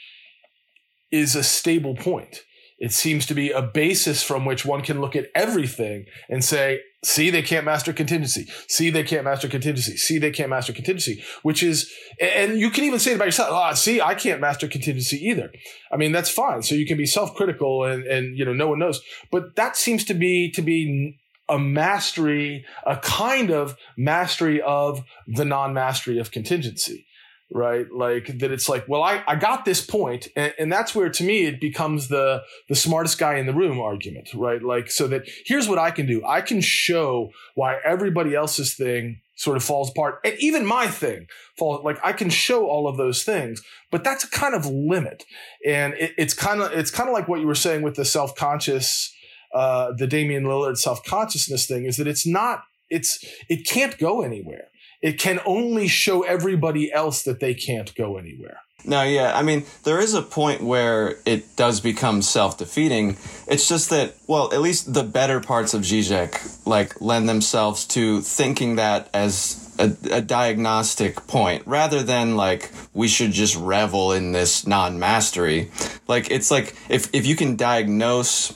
[1.11, 2.41] is a stable point.
[2.81, 6.81] It seems to be a basis from which one can look at everything and say,
[7.03, 8.47] See, they can't master contingency.
[8.69, 9.97] See, they can't master contingency.
[9.97, 11.91] See, they can't master contingency, which is,
[12.21, 13.51] and you can even say it about yourself.
[13.53, 15.51] Ah, see, I can't master contingency either.
[15.91, 16.63] I mean, that's fine.
[16.63, 20.05] So you can be self-critical and, and, you know, no one knows, but that seems
[20.07, 27.07] to be, to be a mastery, a kind of mastery of the non-mastery of contingency
[27.51, 27.87] right?
[27.93, 31.25] Like that it's like well i, I got this point and, and that's where to
[31.25, 34.63] me it becomes the the smartest guy in the room argument right?
[34.63, 36.23] Like so that here's what i can do.
[36.27, 41.27] I can show why everybody else's thing sort of falls apart and even my thing
[41.57, 45.25] fall like i can show all of those things but that's a kind of limit.
[45.67, 48.05] And it, it's kind of it's kind of like what you were saying with the
[48.05, 49.15] self-conscious
[49.53, 54.69] uh the damian lillard self-consciousness thing is that it's not it's it can't go anywhere
[55.03, 58.59] it can only show everybody else that they can't go anywhere.
[58.85, 59.37] No, yeah.
[59.37, 63.17] I mean, there is a point where it does become self defeating.
[63.47, 68.23] It's just that, well, at least the better parts of Zizek, like, lend themselves to
[68.23, 74.33] thinking that as a, a diagnostic point rather than, like, we should just revel in
[74.33, 75.71] this non mastery.
[76.09, 78.53] Like, it's like if, if you can diagnose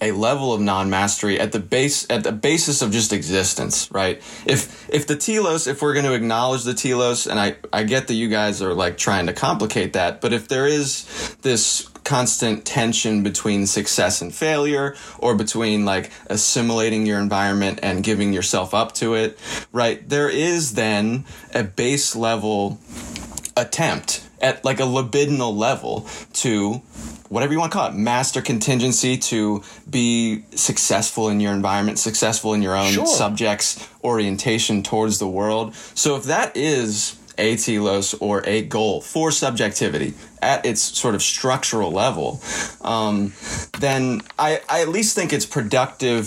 [0.00, 4.18] a level of non-mastery at the base at the basis of just existence right?
[4.46, 8.08] If if the telos if we're going to acknowledge the telos and i i get
[8.08, 12.64] that you guys are like trying to complicate that but if there is this constant
[12.64, 18.92] tension between success and failure or between like assimilating your environment and giving yourself up
[18.92, 19.38] to it
[19.72, 22.78] right there is then a base level
[23.58, 26.80] attempt at like a libidinal level to
[27.28, 32.54] whatever you want to call it, master contingency to be successful in your environment, successful
[32.54, 33.06] in your own sure.
[33.06, 35.74] subjects orientation towards the world.
[35.74, 41.22] So if that is a telos or a goal for subjectivity at its sort of
[41.22, 42.40] structural level,
[42.82, 43.32] um,
[43.78, 46.24] then I, I, at least think it's productive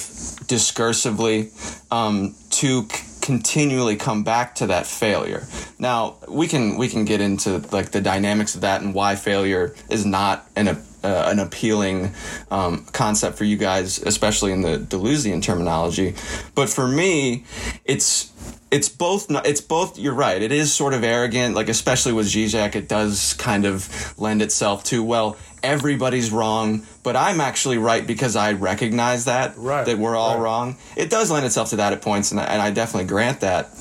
[0.47, 1.51] discursively
[1.91, 5.45] um, to c- continually come back to that failure.
[5.77, 9.75] Now we can we can get into like the dynamics of that and why failure
[9.89, 10.67] is not an
[11.03, 12.13] uh, an appealing
[12.49, 16.15] um, concept for you guys, especially in the Deleuzian terminology.
[16.55, 17.45] But for me,
[17.85, 18.31] it's
[18.71, 22.73] it's both it's both you're right it is sort of arrogant like especially with Zizek
[22.73, 28.35] it does kind of lend itself to well everybody's wrong but I'm actually right because
[28.35, 29.85] I recognize that right.
[29.85, 30.43] that we're all right.
[30.43, 33.41] wrong it does lend itself to that at points and I, and I definitely grant
[33.41, 33.71] that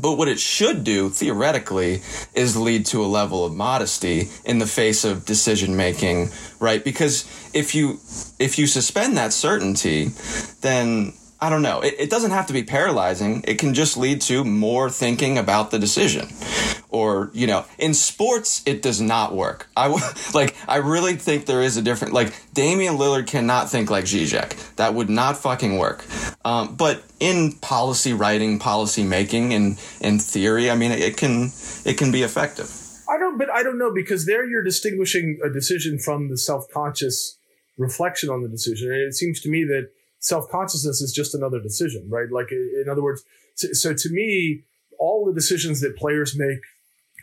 [0.00, 2.02] but what it should do, theoretically,
[2.34, 6.82] is lead to a level of modesty in the face of decision making, right?
[6.82, 7.98] Because if you
[8.38, 10.10] if you suspend that certainty,
[10.60, 11.80] then I don't know.
[11.80, 13.44] It, it, doesn't have to be paralyzing.
[13.46, 16.28] It can just lead to more thinking about the decision.
[16.90, 19.68] Or, you know, in sports, it does not work.
[19.76, 19.88] I
[20.34, 24.76] like, I really think there is a different, like, Damian Lillard cannot think like Zizek.
[24.76, 26.04] That would not fucking work.
[26.44, 31.50] Um, but in policy writing, policy making, and in theory, I mean, it can,
[31.84, 32.70] it can be effective.
[33.08, 37.38] I don't, but I don't know because there you're distinguishing a decision from the self-conscious
[37.78, 38.90] reflection on the decision.
[38.90, 42.30] And it seems to me that self consciousness is just another decision, right?
[42.30, 43.24] Like, in other words,
[43.54, 44.64] so to me,
[44.98, 46.60] all the decisions that players make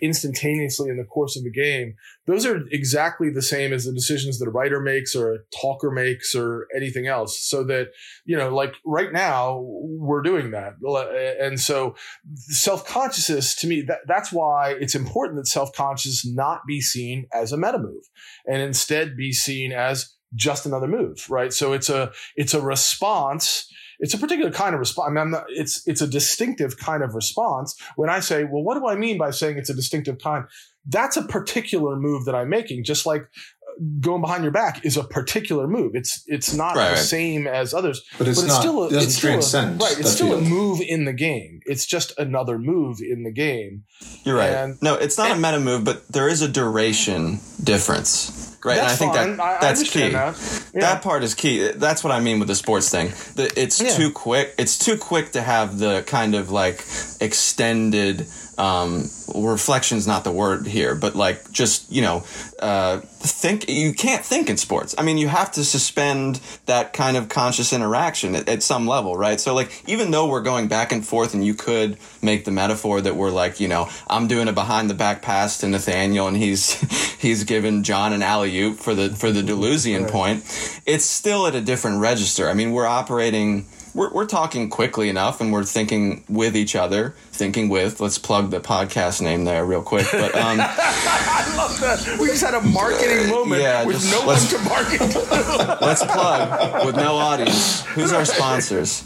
[0.01, 1.95] instantaneously in the course of the game,
[2.27, 5.91] those are exactly the same as the decisions that a writer makes or a talker
[5.91, 7.39] makes or anything else.
[7.41, 7.89] So that,
[8.25, 10.73] you know, like right now we're doing that.
[10.85, 11.95] Uh, and so
[12.35, 17.27] self consciousness to me, that, that's why it's important that self conscious not be seen
[17.33, 18.03] as a meta move
[18.45, 21.53] and instead be seen as just another move, right?
[21.53, 23.71] So it's a it's a response.
[23.99, 25.07] It's a particular kind of response.
[25.09, 27.75] I mean, not, it's it's a distinctive kind of response.
[27.95, 30.45] When I say, well, what do I mean by saying it's a distinctive kind?
[30.87, 32.83] That's a particular move that I'm making.
[32.83, 35.91] Just like uh, going behind your back is a particular move.
[35.95, 36.99] It's it's not right, the right.
[36.99, 39.99] same as others, but it's, but it's not, still a, it it's still a, right.
[39.99, 40.43] It's still field.
[40.43, 41.61] a move in the game.
[41.65, 43.83] It's just another move in the game.
[44.23, 44.51] You're right.
[44.51, 48.75] And, no, it's not and, a meta move, but there is a duration difference right?
[48.75, 50.09] That's and I think that that's key.
[50.09, 50.69] That.
[50.73, 50.81] Yeah.
[50.81, 51.01] that.
[51.03, 51.71] part is key.
[51.71, 53.13] That's what I mean with the sports thing.
[53.37, 53.91] It's yeah.
[53.91, 54.55] too quick.
[54.57, 56.83] It's too quick to have the kind of like
[57.21, 62.23] extended um, reflection's not the word here, but like just you know,
[62.59, 64.95] uh, think you can't think in sports.
[64.97, 69.17] I mean, you have to suspend that kind of conscious interaction at, at, some level,
[69.17, 69.39] right?
[69.39, 73.01] So like, even though we're going back and forth, and you could make the metaphor
[73.01, 76.37] that we're like, you know, I'm doing a behind the back pass to Nathaniel, and
[76.37, 76.73] he's
[77.19, 80.11] he's given John an alley oop for the for the Deleuzian right.
[80.11, 80.81] point.
[80.85, 82.49] It's still at a different register.
[82.49, 83.65] I mean, we're operating
[83.95, 88.51] we're, we're talking quickly enough and we're thinking with each other, thinking with, let's plug
[88.51, 90.05] the podcast name there real quick.
[90.11, 92.19] But um, I love that.
[92.19, 94.99] We just had a marketing moment yeah, with no one to market.
[94.99, 95.77] to.
[95.81, 97.83] let's plug with no audience.
[97.85, 99.03] Who's our sponsors?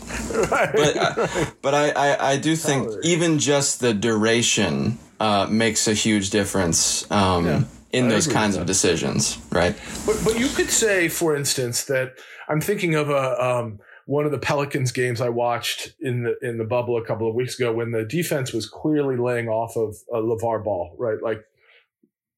[0.50, 1.54] Right, but uh, right.
[1.62, 7.10] but I, I, I do think even just the duration uh, makes a huge difference.
[7.12, 9.76] Um, yeah, in I those kinds of decisions, right?
[10.06, 12.14] But but you could say, for instance, that
[12.48, 16.58] I'm thinking of a um, one of the Pelicans games I watched in the in
[16.58, 19.98] the bubble a couple of weeks ago when the defense was clearly laying off of
[20.12, 21.22] uh, a LaVar Ball, right?
[21.22, 21.44] Like,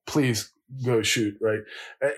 [0.05, 0.51] please
[0.83, 1.61] go shoot, right?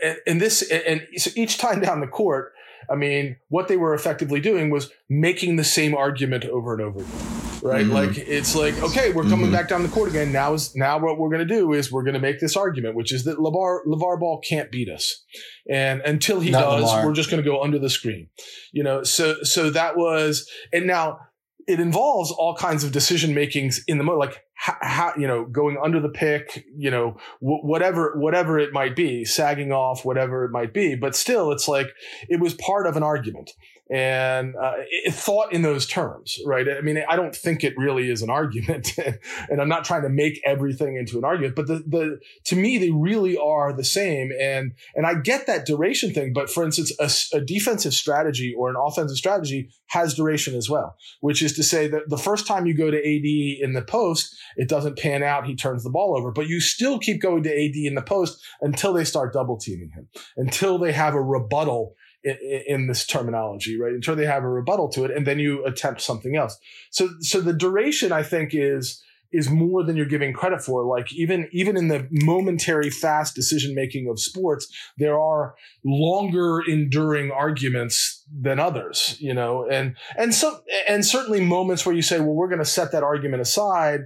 [0.03, 2.53] And, and this and so each time down the court,
[2.89, 7.01] I mean, what they were effectively doing was making the same argument over and over
[7.01, 7.32] again
[7.63, 7.85] right?
[7.85, 7.93] Mm-hmm.
[7.93, 9.53] Like it's like, okay, we're coming mm-hmm.
[9.53, 10.31] back down the court again.
[10.31, 12.95] Now is now what we're going to do is we're going to make this argument,
[12.95, 15.23] which is that Levar LaVar Ball can't beat us,
[15.69, 17.05] and until he Not does, Lamar.
[17.05, 18.27] we're just going to go under the screen,
[18.71, 19.03] you know.
[19.03, 21.19] So so that was, and now
[21.65, 25.77] it involves all kinds of decision makings in the mo like how, you know going
[25.83, 30.51] under the pick you know w- whatever whatever it might be sagging off whatever it
[30.51, 31.87] might be but still it's like
[32.29, 33.51] it was part of an argument
[33.93, 36.65] and uh, it, thought in those terms, right?
[36.67, 38.97] I mean, I don't think it really is an argument,
[39.49, 42.79] and I'm not trying to make everything into an argument, but the the to me
[42.79, 46.91] they really are the same, and and I get that duration thing, but for instance,
[46.99, 51.63] a, a defensive strategy or an offensive strategy has duration as well, which is to
[51.63, 55.21] say that the first time you go to AD in the post, it doesn't pan
[55.21, 58.01] out, he turns the ball over, but you still keep going to AD in the
[58.01, 63.79] post until they start double teaming him, until they have a rebuttal in, this terminology,
[63.79, 63.93] right?
[63.93, 66.57] Until they have a rebuttal to it, and then you attempt something else.
[66.91, 69.01] So, so the duration, I think, is
[69.33, 70.85] is more than you're giving credit for.
[70.85, 77.31] Like even even in the momentary fast decision making of sports, there are longer enduring
[77.31, 82.35] arguments than others, you know, and and so and certainly moments where you say, well,
[82.35, 84.01] we're going to set that argument aside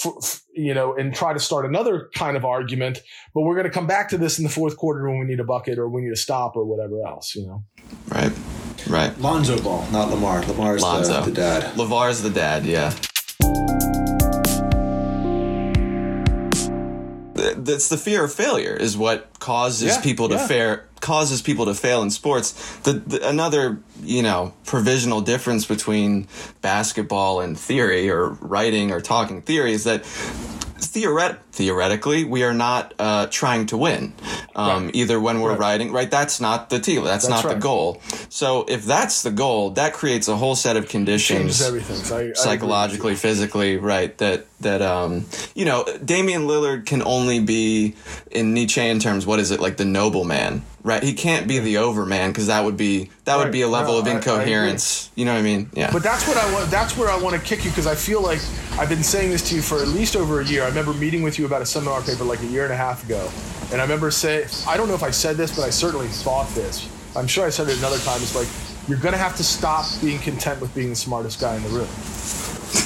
[0.00, 0.18] for,
[0.54, 3.02] you know, and try to start another kind of argument.
[3.34, 5.40] But we're going to come back to this in the fourth quarter when we need
[5.40, 7.64] a bucket or we need a stop or whatever else, you know.
[8.08, 8.32] Right.
[8.88, 9.18] Right.
[9.18, 10.42] Lonzo Ball, not Lamar.
[10.46, 11.20] Lamar's Lonzo.
[11.22, 11.76] The, the dad.
[11.76, 12.94] LaVar's the dad, yeah.
[17.64, 20.46] That's the fear of failure is what causes yeah, people to yeah.
[20.46, 22.76] fair causes people to fail in sports.
[22.78, 26.26] The, the, another you know provisional difference between
[26.62, 30.04] basketball and theory or writing or talking theory is that
[30.86, 34.12] theoret- theoretically, we are not uh, trying to win.
[34.54, 34.94] Um, right.
[34.94, 35.58] Either when we're right.
[35.58, 36.10] writing, right?
[36.10, 37.04] That's not the team.
[37.04, 37.54] That's, that's not right.
[37.54, 38.00] the goal.
[38.28, 43.16] So if that's the goal, that creates a whole set of conditions, I, psychologically, I
[43.16, 44.16] physically, right?
[44.18, 47.96] That that um, you know, Damian Lillard can only be
[48.30, 49.26] in Nietzschean terms.
[49.26, 49.76] What is it like?
[49.76, 51.02] The noble man, right?
[51.02, 54.00] He can't be the overman because that would be that would be a level no,
[54.00, 55.08] of incoherence.
[55.08, 55.70] I, you know what I mean?
[55.72, 55.90] Yeah.
[55.90, 56.70] But that's what I want.
[56.70, 58.38] That's where I want to kick you because I feel like
[58.72, 60.62] I've been saying this to you for at least over a year.
[60.62, 63.04] I remember meeting with you about a seminar paper like a year and a half
[63.04, 63.28] ago,
[63.72, 66.48] and I remember saying, I don't know if I said this, but I certainly thought
[66.50, 66.88] this.
[67.16, 68.20] I'm sure I said it another time.
[68.20, 68.48] It's like
[68.86, 71.88] you're gonna have to stop being content with being the smartest guy in the room.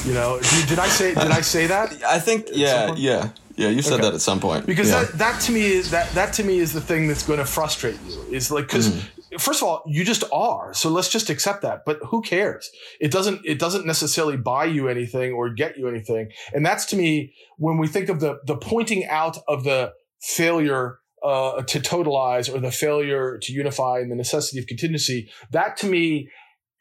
[0.04, 1.92] You know, did, did I say did I say that?
[2.04, 3.30] I think yeah, yeah.
[3.58, 4.02] Yeah, you said okay.
[4.02, 4.66] that at some point.
[4.66, 5.02] Because yeah.
[5.02, 7.44] that, that to me is that that to me is the thing that's going to
[7.44, 8.22] frustrate you.
[8.30, 9.40] Is like because mm.
[9.40, 10.72] first of all, you just are.
[10.74, 11.84] So let's just accept that.
[11.84, 12.70] But who cares?
[13.00, 16.30] It doesn't it doesn't necessarily buy you anything or get you anything.
[16.54, 21.00] And that's to me when we think of the the pointing out of the failure
[21.24, 25.28] uh, to totalize or the failure to unify and the necessity of contingency.
[25.50, 26.28] That to me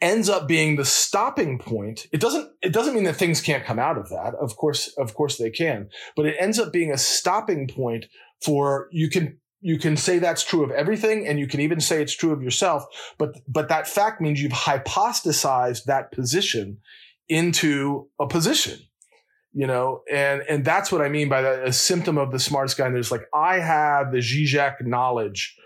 [0.02, 2.08] ends up being the stopping point.
[2.12, 4.34] It doesn't, it doesn't mean that things can't come out of that.
[4.40, 8.06] Of course, of course they can, but it ends up being a stopping point
[8.44, 12.02] for you can, you can say that's true of everything and you can even say
[12.02, 12.86] it's true of yourself.
[13.18, 16.78] But, but that fact means you've hypostasized that position
[17.28, 18.80] into a position
[19.58, 21.68] you know, and and that's what I mean by that.
[21.68, 22.86] A symptom of the smartest guy.
[22.86, 25.57] And there's like I have the Zizek knowledge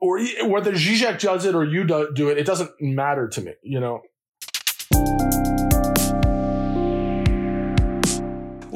[0.00, 3.54] or whether Zizek does it or you do, do it, it doesn't matter to me,
[3.62, 4.02] you know.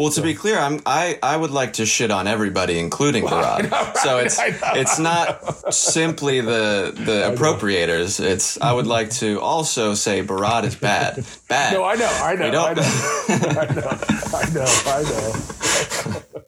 [0.01, 3.35] Well, to be clear, I'm, I I would like to shit on everybody, including well,
[3.61, 3.71] Barad.
[3.71, 3.97] Right?
[3.99, 8.19] So it's it's not simply the the appropriators.
[8.19, 8.27] Know.
[8.29, 11.23] It's I would like to also say Barad is bad.
[11.51, 11.75] Bad.
[11.75, 13.89] No, I know, I know, I know, I know,
[14.33, 16.43] I know, I know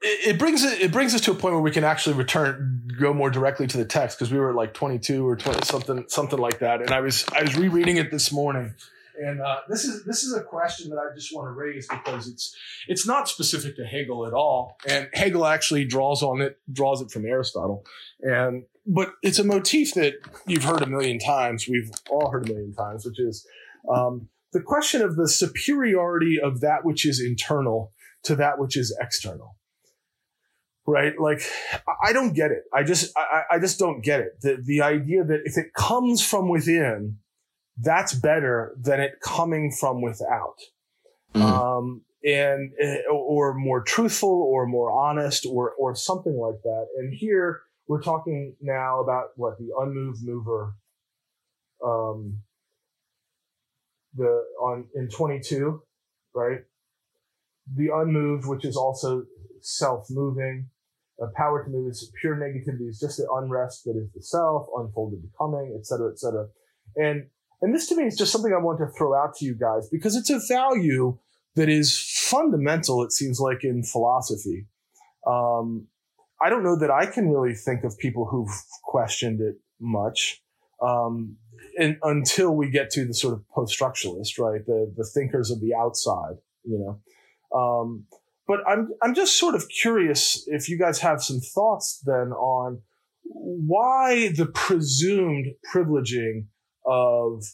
[0.00, 3.30] it, brings it brings us to a point where we can actually return go more
[3.30, 6.80] directly to the text because we were like 22 or 20 something something like that.
[6.80, 8.74] And i was i was rereading it this morning.
[9.20, 12.28] And uh, this is this is a question that I just want to raise because
[12.28, 12.56] it's
[12.86, 17.10] it's not specific to Hegel at all, and Hegel actually draws on it draws it
[17.10, 17.84] from Aristotle,
[18.20, 20.14] and but it's a motif that
[20.46, 21.66] you've heard a million times.
[21.68, 23.44] We've all heard a million times, which is
[23.92, 28.96] um, the question of the superiority of that which is internal to that which is
[29.00, 29.57] external
[30.88, 31.12] right?
[31.20, 31.42] Like,
[32.02, 32.64] I don't get it.
[32.72, 34.40] I just, I, I just don't get it.
[34.40, 37.18] The, the idea that if it comes from within,
[37.76, 40.56] that's better than it coming from without.
[41.34, 41.42] Mm-hmm.
[41.42, 46.86] Um, and, eh, or more truthful or more honest or, or something like that.
[46.96, 50.74] And here we're talking now about what the unmoved mover,
[51.84, 52.38] um,
[54.16, 55.82] the on in 22,
[56.34, 56.60] right?
[57.76, 59.24] The unmoved, which is also
[59.60, 60.70] self-moving.
[61.20, 64.66] A power to move is pure negativity is just the unrest that is the self,
[64.76, 66.48] unfolded becoming, etc., cetera, et cetera.
[66.96, 67.26] And
[67.60, 69.88] and this to me is just something I want to throw out to you guys
[69.90, 71.18] because it's a value
[71.56, 71.98] that is
[72.30, 74.66] fundamental, it seems like, in philosophy.
[75.26, 75.88] Um,
[76.40, 80.40] I don't know that I can really think of people who've questioned it much
[80.80, 81.36] um,
[81.76, 84.64] and, until we get to the sort of post-structuralist, right?
[84.64, 87.00] The the thinkers of the outside, you know.
[87.58, 88.04] Um,
[88.48, 92.80] but I'm I'm just sort of curious if you guys have some thoughts then on
[93.24, 96.46] why the presumed privileging
[96.84, 97.44] of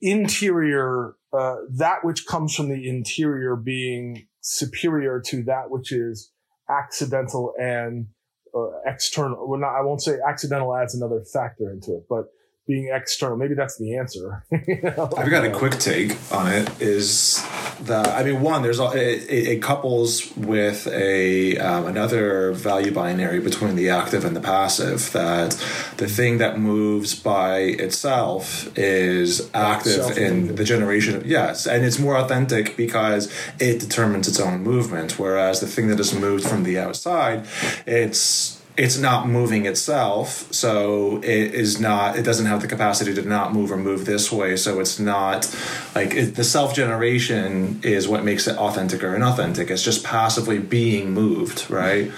[0.00, 6.30] interior uh, that which comes from the interior being superior to that which is
[6.68, 8.06] accidental and
[8.54, 9.48] uh, external.
[9.48, 12.26] Well, not, I won't say accidental adds another factor into it, but
[12.66, 13.36] being external.
[13.36, 14.44] Maybe that's the answer.
[14.66, 15.10] you know?
[15.16, 16.80] I've got a quick take on it.
[16.80, 17.44] Is
[17.82, 23.76] that I mean, one, there's it, it couples with a um, another value binary between
[23.76, 25.12] the active and the passive.
[25.12, 25.50] That
[25.98, 31.16] the thing that moves by itself is active in the generation.
[31.16, 35.18] Of, yes, and it's more authentic because it determines its own movement.
[35.18, 37.46] Whereas the thing that is moved from the outside,
[37.86, 43.22] it's it's not moving itself so it is not it doesn't have the capacity to
[43.22, 45.54] not move or move this way so it's not
[45.94, 49.70] like it, the self generation is what makes it authentic or inauthentic.
[49.70, 52.10] It's just passively being moved right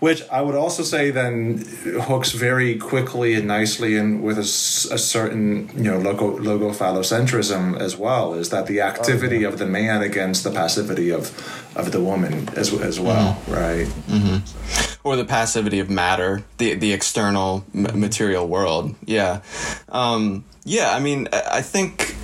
[0.00, 1.58] which i would also say then
[2.02, 4.42] hooks very quickly and nicely and with a,
[4.94, 9.66] a certain you know logo logo phallocentrism as well is that the activity of the
[9.66, 11.32] man against the passivity of
[11.76, 13.52] of the woman as, as well mm-hmm.
[13.52, 18.94] right mm-hmm or the passivity of matter, the the external m- material world.
[19.04, 19.40] Yeah,
[19.88, 20.90] um, yeah.
[20.90, 22.14] I mean, I think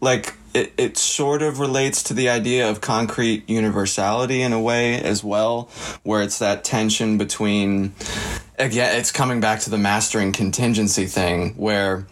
[0.00, 5.00] like it, it sort of relates to the idea of concrete universality in a way
[5.00, 5.68] as well,
[6.02, 7.94] where it's that tension between
[8.58, 12.06] again, it's coming back to the mastering contingency thing where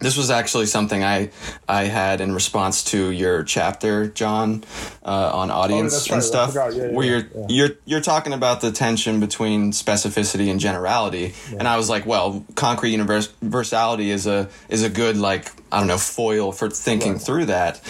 [0.00, 1.30] this was actually something I
[1.68, 4.64] I had in response to your chapter, John,
[5.04, 7.46] uh, on audience oh, and stuff, yeah, yeah, where you're yeah.
[7.48, 12.44] you're you're talking about the tension between specificity and generality, and I was like, well,
[12.54, 17.22] concrete universality is a is a good like I don't know foil for thinking right.
[17.22, 17.80] through that,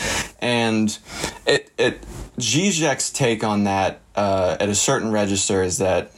[0.40, 0.96] and
[1.46, 2.00] it it
[2.38, 6.12] Zizek's take on that uh, at a certain register is that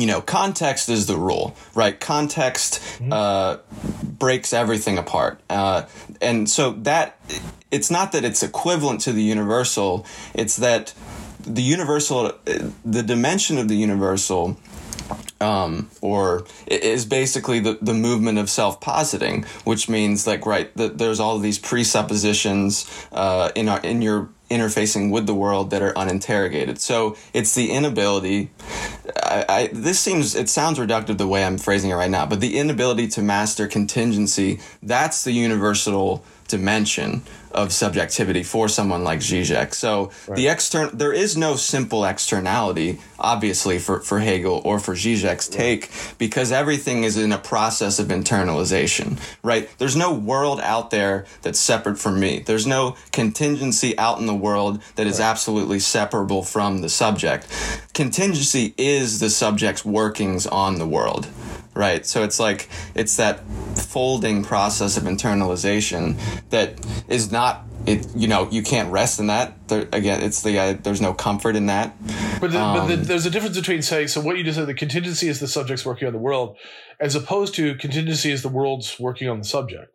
[0.00, 1.98] you know, context is the rule, right?
[1.98, 3.12] Context mm-hmm.
[3.12, 3.58] uh,
[4.02, 5.40] breaks everything apart.
[5.48, 5.86] Uh,
[6.20, 7.18] and so that,
[7.70, 10.94] it's not that it's equivalent to the universal, it's that
[11.40, 12.32] the universal,
[12.84, 14.56] the dimension of the universal
[15.40, 21.20] um, or is basically the, the movement of self-positing, which means like right that there's
[21.20, 25.96] all of these presuppositions uh, in our in your interfacing with the world that are
[25.96, 26.80] uninterrogated.
[26.80, 28.50] So it's the inability.
[29.16, 32.40] I, I, this seems it sounds reductive the way I'm phrasing it right now, but
[32.40, 34.60] the inability to master contingency.
[34.82, 37.22] That's the universal dimension
[37.52, 39.74] of subjectivity for someone like Zizek.
[39.74, 40.36] So right.
[40.36, 45.90] the external, there is no simple externality, obviously, for, for Hegel or for Zizek's take,
[46.18, 49.68] because everything is in a process of internalization, right?
[49.78, 52.40] There's no world out there that's separate from me.
[52.40, 55.26] There's no contingency out in the world that is right.
[55.26, 57.46] absolutely separable from the subject.
[57.94, 61.28] Contingency is the subject's workings on the world
[61.78, 62.04] right?
[62.04, 63.40] So it's like it's that
[63.76, 66.18] folding process of internalization
[66.50, 66.74] that
[67.08, 68.06] is not it.
[68.16, 69.68] You know, you can't rest in that.
[69.68, 71.96] There, again, it's the uh, there's no comfort in that.
[72.40, 74.20] But, the, um, but the, um, there's a difference between saying so.
[74.20, 76.58] What you just said, the contingency is the subject's working on the world,
[77.00, 79.94] as opposed to contingency is the world's working on the subject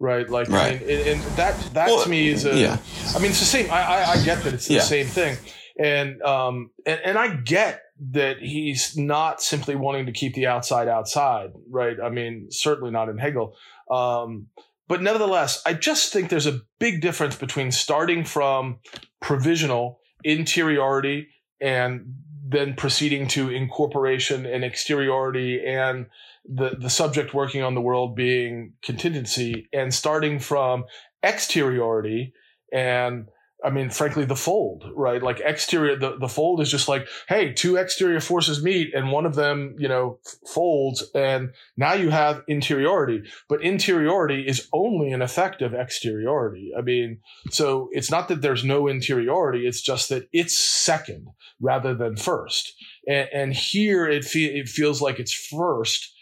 [0.00, 0.30] right?
[0.30, 0.76] Like, right.
[0.76, 2.56] I mean, and, and that that well, to me is a.
[2.56, 2.78] Yeah.
[3.16, 3.68] I mean, it's the same.
[3.68, 4.80] I I, I get that it's the yeah.
[4.80, 5.36] same thing,
[5.76, 10.88] and um and, and I get that he's not simply wanting to keep the outside
[10.88, 11.96] outside, right?
[12.02, 13.56] I mean, certainly not in Hegel.
[13.90, 14.46] Um,
[14.86, 18.78] but nevertheless, I just think there's a big difference between starting from
[19.20, 21.28] provisional interiority
[21.60, 22.14] and
[22.46, 26.06] then proceeding to incorporation and exteriority and
[26.48, 30.84] the, the subject working on the world being contingency and starting from
[31.22, 32.32] exteriority
[32.72, 33.28] and
[33.64, 35.20] I mean, frankly, the fold, right?
[35.20, 39.26] Like exterior, the, the fold is just like, hey, two exterior forces meet and one
[39.26, 43.24] of them, you know, folds and now you have interiority.
[43.48, 46.70] But interiority is only an effect of exteriority.
[46.78, 47.18] I mean,
[47.50, 49.66] so it's not that there's no interiority.
[49.66, 51.26] It's just that it's second
[51.60, 52.74] rather than first.
[53.08, 56.14] And, and here it, fe- it feels like it's first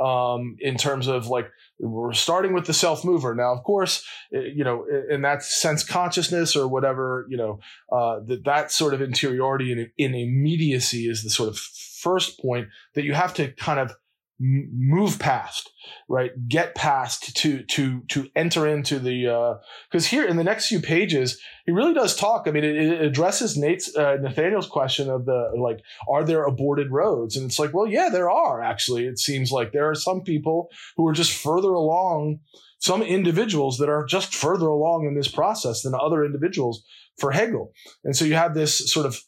[0.00, 1.50] um, in terms of like
[1.80, 3.34] we're starting with the self mover.
[3.34, 7.60] Now, of course, you know, in that sense consciousness or whatever, you know,
[7.90, 12.68] uh, that that sort of interiority in, in immediacy is the sort of first point
[12.94, 13.96] that you have to kind of
[14.38, 15.70] move past
[16.08, 16.30] right?
[16.48, 19.58] Get past to to to enter into the
[19.90, 22.76] because uh, here in the next few pages he really does talk i mean it,
[22.76, 27.36] it addresses nate's uh, nathaniel's question of the like are there aborted roads?
[27.36, 29.06] And it's like well yeah there are actually.
[29.06, 32.40] It seems like there are some people who are just further along
[32.78, 36.84] some individuals that are just further along in this process than other individuals
[37.18, 37.72] for hegel.
[38.04, 39.18] And so you have this sort of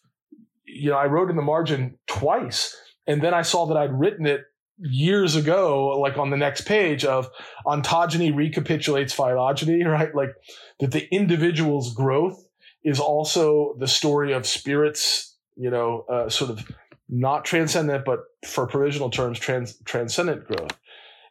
[0.67, 2.77] you know i wrote in the margin twice
[3.07, 4.43] and then i saw that i'd written it
[4.79, 7.29] years ago, like on the next page of
[7.67, 10.15] ontogeny recapitulates phylogeny, right?
[10.15, 10.35] Like
[10.81, 12.43] that the individual's growth
[12.85, 16.71] is also the story of spirits, you know, uh, sort of
[17.09, 20.77] not transcendent, but for provisional terms, trans- transcendent growth.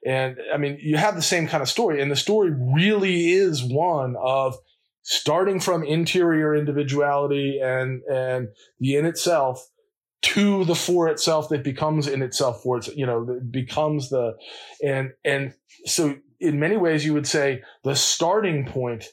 [0.06, 3.64] And I mean, you have the same kind of story, and the story really is
[3.64, 4.56] one of
[5.02, 9.68] starting from interior individuality and and the in itself
[10.22, 14.34] to the for itself that becomes in itself for its you know becomes the
[14.84, 15.54] and and
[15.86, 19.06] so in many ways you would say the starting point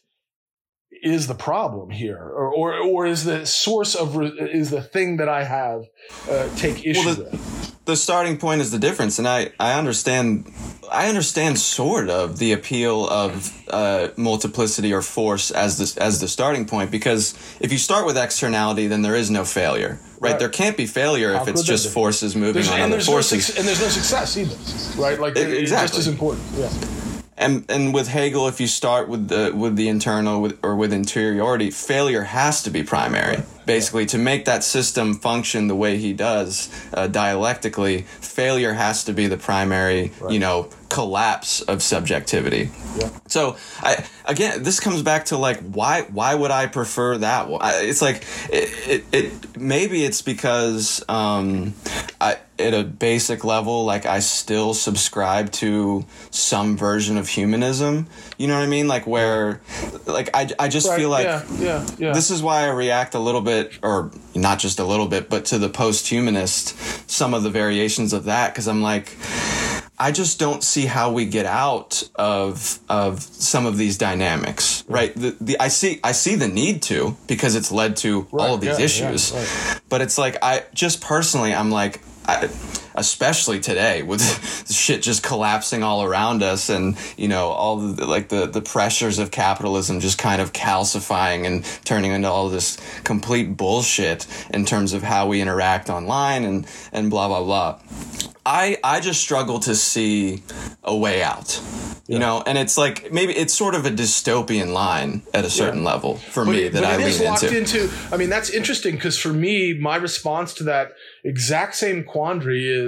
[1.02, 5.28] is the problem here or or, or is the source of is the thing that
[5.28, 5.82] i have
[6.30, 9.78] uh, take issue well, the, with the starting point is the difference and i i
[9.78, 10.50] understand
[10.90, 16.28] i understand sort of the appeal of uh, multiplicity or force as the as the
[16.28, 20.38] starting point because if you start with externality then there is no failure right, right.
[20.38, 23.60] there can't be failure How if it's just forces moving there's, on other forces no
[23.60, 24.56] and there's no success either
[25.00, 25.18] right?
[25.18, 26.70] Like it, exactly just as important yeah.
[27.38, 30.92] And and with Hegel, if you start with the with the internal with, or with
[30.92, 33.42] interiority, failure has to be primary.
[33.66, 39.12] Basically, to make that system function the way he does uh, dialectically, failure has to
[39.12, 40.12] be the primary.
[40.20, 40.32] Right.
[40.32, 42.70] You know, collapse of subjectivity.
[42.98, 43.08] Yeah.
[43.26, 47.62] So I again, this comes back to like why why would I prefer that one?
[47.62, 51.72] I, it's like it, it, it, maybe it's because um,
[52.20, 58.06] I at a basic level like I still subscribe to some version of humanism.
[58.36, 58.86] You know what I mean?
[58.86, 59.62] Like where
[60.06, 60.98] like I I just right.
[60.98, 62.12] feel like yeah, yeah, yeah.
[62.12, 63.51] this is why I react a little bit
[63.82, 66.76] or not just a little bit but to the post-humanist
[67.10, 69.16] some of the variations of that cuz I'm like
[70.02, 75.14] I just don't see how we get out of of some of these dynamics, right?
[75.14, 78.54] The, the I see I see the need to because it's led to right, all
[78.54, 79.80] of these yeah, issues, yeah, right.
[79.88, 82.48] but it's like I just personally I'm like I,
[82.94, 84.22] especially today with
[84.70, 89.18] shit just collapsing all around us and you know all the like the the pressures
[89.18, 94.92] of capitalism just kind of calcifying and turning into all this complete bullshit in terms
[94.92, 97.78] of how we interact online and and blah blah blah
[98.44, 100.42] I I just struggle to see
[100.82, 101.60] a way out.
[102.08, 102.18] You yeah.
[102.18, 105.90] know, and it's like maybe it's sort of a dystopian line at a certain yeah.
[105.90, 107.56] level for but, me that I lean into.
[107.56, 107.90] into.
[108.10, 112.81] I mean, that's interesting because for me, my response to that exact same quandary is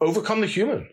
[0.00, 0.88] overcome the human,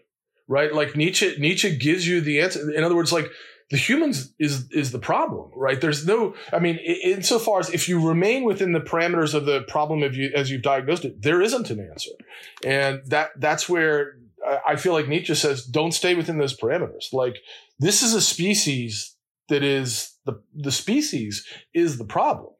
[0.47, 0.73] right?
[0.73, 2.71] Like Nietzsche Nietzsche gives you the answer.
[2.71, 3.29] In other words, like
[3.71, 5.79] the humans is is the problem, right?
[5.81, 10.03] There's no, I mean, insofar as if you remain within the parameters of the problem
[10.03, 12.11] of you as you've diagnosed it, there isn't an answer,
[12.63, 14.13] and that that's where
[14.67, 17.11] I feel like Nietzsche says, don't stay within those parameters.
[17.11, 17.37] Like
[17.79, 19.15] this is a species
[19.49, 22.53] that is the the species is the problem.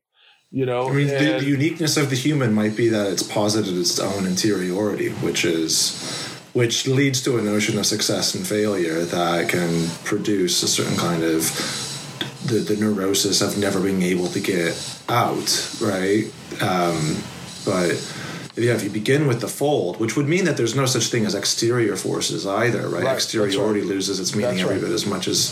[0.51, 3.77] You know, I mean, the, the uniqueness of the human might be that it's posited
[3.77, 9.49] its own interiority, which is which leads to a notion of success and failure that
[9.49, 11.51] can produce a certain kind of
[12.45, 16.31] the, the neurosis of never being able to get out, right?
[16.61, 17.21] Um,
[17.65, 17.95] but
[18.55, 21.25] yeah, if you begin with the fold, which would mean that there's no such thing
[21.25, 23.03] as exterior forces either, right?
[23.03, 23.89] right Exteriority right.
[23.89, 25.51] loses its meaning every bit as much as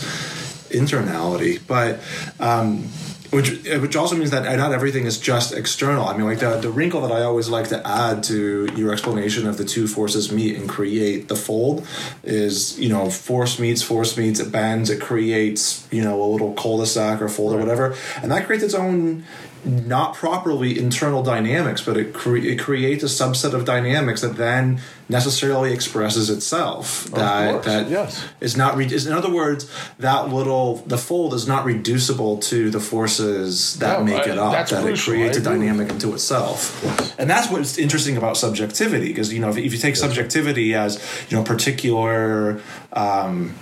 [0.70, 1.60] internality.
[1.66, 2.00] But
[2.40, 2.88] um,
[3.34, 6.06] which which also means that not everything is just external.
[6.06, 9.46] I mean, like the, the wrinkle that I always like to add to your explanation
[9.48, 11.84] of the two forces meet and create the fold
[12.22, 16.52] is you know force meets force meets it bends it creates you know a little
[16.54, 17.58] cul-de-sac or fold right.
[17.58, 19.24] or whatever, and that creates its own
[19.64, 24.80] not properly internal dynamics, but it, cre- it creates a subset of dynamics that then
[25.08, 27.04] necessarily expresses itself.
[27.06, 28.24] That course, that yes.
[28.40, 28.76] is not.
[28.76, 33.78] Re- is, in other words, that little the fold is not reducible to the forces
[33.78, 34.52] that no, make I, it up.
[34.52, 35.14] That crucial.
[35.14, 37.14] it creates a dynamic into itself, yes.
[37.18, 39.08] and that's what's interesting about subjectivity.
[39.08, 42.60] Because you know, if, if you take subjectivity as you know particular.
[42.92, 43.54] Um,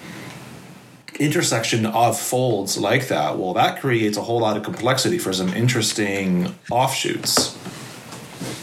[1.19, 5.49] intersection of folds like that, well, that creates a whole lot of complexity for some
[5.51, 7.57] interesting offshoots.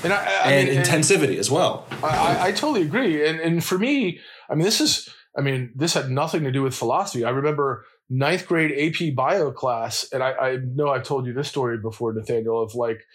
[0.03, 1.85] And, I, I and mean, intensivity and as well.
[2.03, 3.27] I, I, totally agree.
[3.27, 4.19] And, and for me,
[4.49, 7.23] I mean, this is I mean, this had nothing to do with philosophy.
[7.23, 11.47] I remember ninth grade AP bio class, and I, I know I've told you this
[11.47, 13.05] story before, Nathaniel, of like,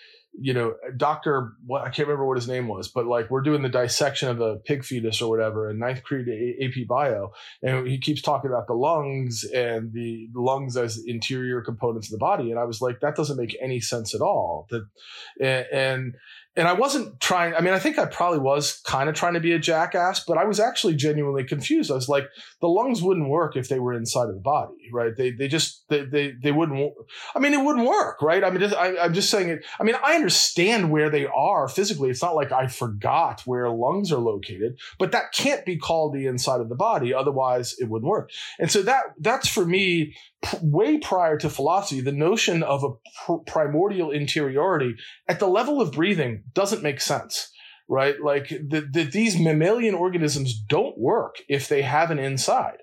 [0.40, 3.62] you know, Doctor, what I can't remember what his name was, but like we're doing
[3.62, 6.26] the dissection of a pig fetus or whatever in ninth grade
[6.62, 7.32] AP bio,
[7.62, 12.18] and he keeps talking about the lungs and the lungs as interior components of the
[12.18, 14.66] body, and I was like, that doesn't make any sense at all.
[14.70, 16.14] That, and,
[16.56, 17.54] and I wasn't trying.
[17.54, 20.38] I mean, I think I probably was kind of trying to be a jackass, but
[20.38, 21.90] I was actually genuinely confused.
[21.90, 22.24] I was like,
[22.60, 25.12] the lungs wouldn't work if they were inside of the body, right?
[25.16, 26.92] They they just they they, they wouldn't.
[27.34, 28.44] I mean, it wouldn't work, right?
[28.44, 29.64] I mean, just, I, I'm just saying it.
[29.80, 32.10] I mean, I understand where they are physically.
[32.10, 36.26] It's not like I forgot where lungs are located, but that can't be called the
[36.26, 37.12] inside of the body.
[37.12, 38.30] Otherwise, it wouldn't work.
[38.58, 40.14] And so that that's for me
[40.62, 42.90] way prior to philosophy, the notion of a
[43.24, 44.94] pr- primordial interiority
[45.28, 47.50] at the level of breathing doesn't make sense,
[47.88, 48.16] right?
[48.22, 52.78] Like that the, these mammalian organisms don't work if they have an inside,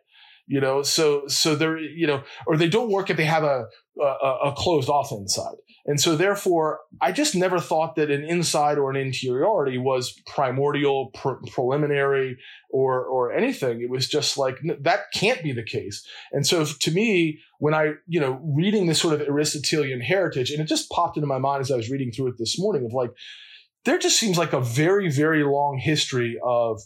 [0.47, 0.83] you know.
[0.83, 3.65] So so they're you know, or they don't work if they have a
[3.99, 5.55] a, a closed off inside.
[5.85, 11.07] And so therefore, I just never thought that an inside or an interiority was primordial,
[11.13, 12.37] pr- preliminary,
[12.69, 13.81] or or anything.
[13.81, 16.05] It was just like that can't be the case.
[16.31, 20.61] And so to me, when I you know reading this sort of Aristotelian heritage, and
[20.61, 22.93] it just popped into my mind as I was reading through it this morning of
[22.93, 23.11] like,
[23.85, 26.81] there just seems like a very very long history of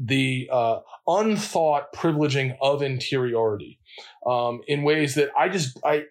[0.00, 3.78] the uh, unthought privileging of interiority
[4.26, 6.04] um, in ways that I just, I,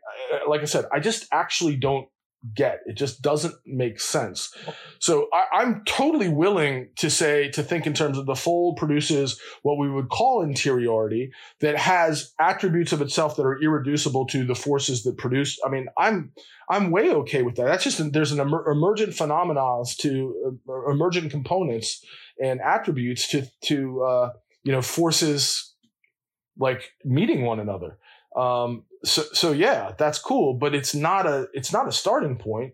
[0.47, 2.07] like I said, I just actually don't
[2.55, 2.79] get.
[2.85, 4.55] It just doesn't make sense.
[4.99, 9.39] So I, am totally willing to say, to think in terms of the fold produces
[9.61, 14.55] what we would call interiority that has attributes of itself that are irreducible to the
[14.55, 15.59] forces that produce.
[15.65, 16.31] I mean, I'm,
[16.69, 17.65] I'm way okay with that.
[17.65, 22.05] That's just, there's an emer- emergent phenomena to uh, emergent components
[22.43, 24.29] and attributes to, to, uh,
[24.63, 25.75] you know, forces
[26.57, 27.97] like meeting one another.
[28.35, 32.73] Um, so, so yeah, that's cool, but it's not a, it's not a starting point.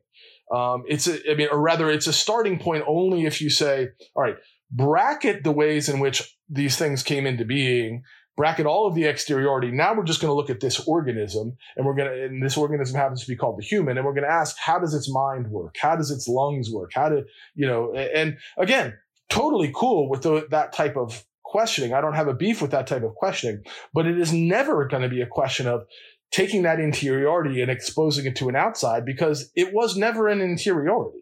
[0.53, 3.89] Um, it's a, I mean, or rather it's a starting point only if you say,
[4.16, 4.36] all right,
[4.72, 8.03] bracket the ways in which these things came into being,
[8.38, 9.72] bracket all of the exteriority.
[9.72, 12.57] Now we're just going to look at this organism and we're going to, and this
[12.57, 13.97] organism happens to be called the human.
[13.97, 15.76] And we're going to ask, how does its mind work?
[15.80, 16.91] How does its lungs work?
[16.93, 17.24] How do,
[17.55, 18.97] you know, and again,
[19.30, 21.93] totally cool with the, that type of questioning.
[21.93, 23.63] I don't have a beef with that type of questioning,
[23.93, 25.86] but it is never going to be a question of
[26.32, 31.19] taking that interiority and exposing it to an outside because it was never an interiority.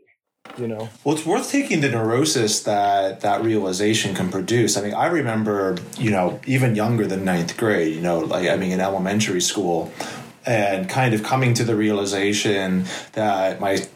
[0.57, 4.75] You know, well, it's worth taking the neurosis that that realization can produce.
[4.75, 8.57] I mean, I remember, you know, even younger than ninth grade, you know, like I
[8.57, 9.91] mean, in elementary school,
[10.45, 13.87] and kind of coming to the realization that my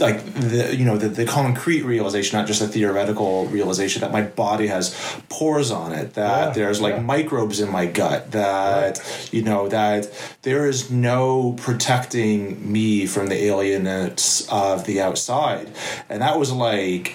[0.00, 4.22] like the you know the, the concrete realization not just a theoretical realization that my
[4.22, 4.94] body has
[5.28, 7.02] pores on it that yeah, there's like yeah.
[7.02, 9.32] microbes in my gut that right.
[9.32, 10.10] you know that
[10.42, 15.70] there is no protecting me from the alienness of the outside
[16.08, 17.14] and that was like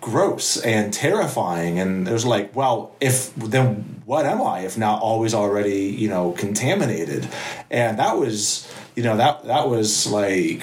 [0.00, 5.34] gross and terrifying and there's like well if then what am i if not always
[5.34, 7.28] already you know contaminated
[7.70, 10.62] and that was you know that that was like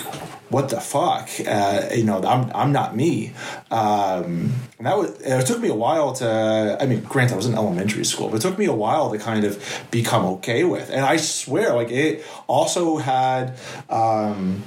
[0.52, 1.30] what the fuck?
[1.48, 3.34] Uh, you know I'm, I'm not me.
[3.72, 7.56] Um, that was it took me a while to I mean granted I was in
[7.56, 10.90] elementary school but it took me a while to kind of become okay with.
[10.90, 13.58] And I swear like it also had
[13.90, 14.64] um,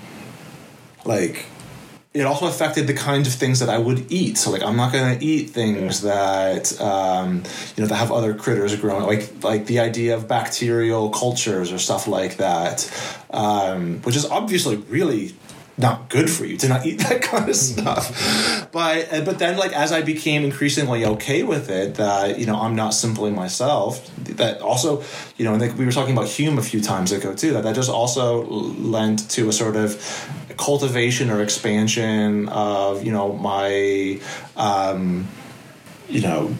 [1.04, 1.46] like
[2.14, 4.38] it also affected the kinds of things that I would eat.
[4.38, 7.42] So like I'm not going to eat things that um,
[7.76, 11.78] you know that have other critters growing, like like the idea of bacterial cultures or
[11.78, 12.88] stuff like that,
[13.30, 15.34] um, which is obviously really
[15.76, 18.70] not good for you to not eat that kind of stuff.
[18.72, 22.56] but uh, but then like as I became increasingly okay with it, that you know
[22.56, 24.10] I'm not simply myself.
[24.36, 25.02] That also
[25.36, 27.52] you know, and we were talking about Hume a few times ago too.
[27.52, 30.00] That that just also lent to a sort of
[30.56, 34.20] cultivation or expansion of you know my
[34.56, 35.26] um,
[36.08, 36.54] you know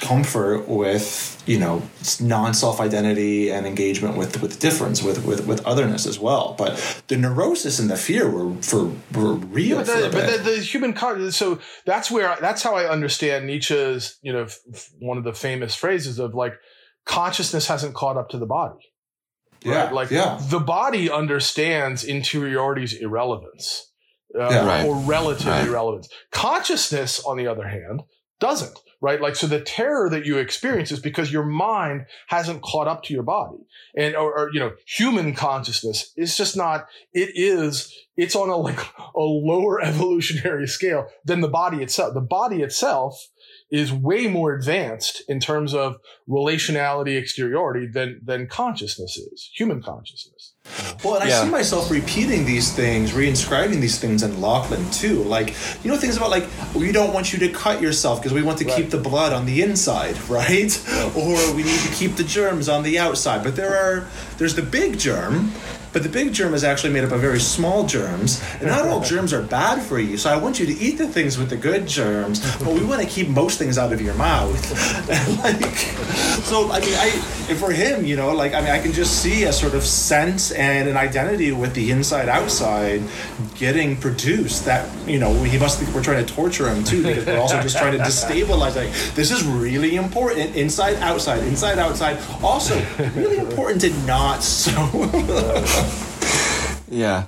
[0.00, 1.82] comfort with you know
[2.20, 6.54] non-self identity and engagement with with difference with with with otherness as well.
[6.58, 10.50] But the neurosis and the fear were for were real yeah, but, the, but the,
[10.50, 10.94] the, human
[11.30, 14.46] so that's where that's how i understand nietzsche's you know
[14.98, 16.54] one of the famous phrases of like
[17.04, 18.78] consciousness hasn't caught up to the body.
[19.62, 20.38] Yeah like yeah.
[20.50, 23.90] the body understands interiority's irrelevance
[24.34, 24.86] uh, yeah, right.
[24.86, 25.66] or relative right.
[25.66, 26.08] irrelevance.
[26.32, 28.02] Consciousness on the other hand
[28.40, 29.20] doesn't right?
[29.20, 33.12] Like, so the terror that you experience is because your mind hasn't caught up to
[33.12, 33.58] your body.
[33.94, 38.56] And, or, or, you know, human consciousness is just not, it is, it's on a
[38.56, 38.78] like
[39.14, 42.14] a lower evolutionary scale than the body itself.
[42.14, 43.28] The body itself
[43.70, 45.96] is way more advanced in terms of
[46.26, 50.53] relationality exteriority than than consciousness is human consciousness
[51.04, 51.40] well, and yeah.
[51.40, 55.22] I see myself repeating these things, reinscribing these things in Lachlan too.
[55.24, 55.54] Like,
[55.84, 58.58] you know, things about like, we don't want you to cut yourself because we want
[58.58, 58.76] to right.
[58.76, 60.82] keep the blood on the inside, right?
[61.14, 63.44] or we need to keep the germs on the outside.
[63.44, 64.08] But there are,
[64.38, 65.52] there's the big germ,
[65.94, 69.00] but the big germ is actually made up of very small germs, and not all
[69.12, 70.18] germs are bad for you.
[70.18, 73.00] So I want you to eat the things with the good germs, but we want
[73.00, 74.52] to keep most things out of your mouth.
[75.44, 75.76] like,
[76.44, 77.10] so I mean, I
[77.54, 80.50] for him, you know, like I mean, I can just see a sort of sense
[80.50, 83.00] and an identity with the inside outside
[83.54, 84.64] getting produced.
[84.64, 87.62] That you know, he must think we're trying to torture him too, because we're also
[87.62, 88.74] just trying to destabilize.
[88.74, 92.18] Like this is really important, inside outside, inside outside.
[92.42, 92.74] Also,
[93.14, 94.72] really important to not so.
[96.88, 97.26] yeah.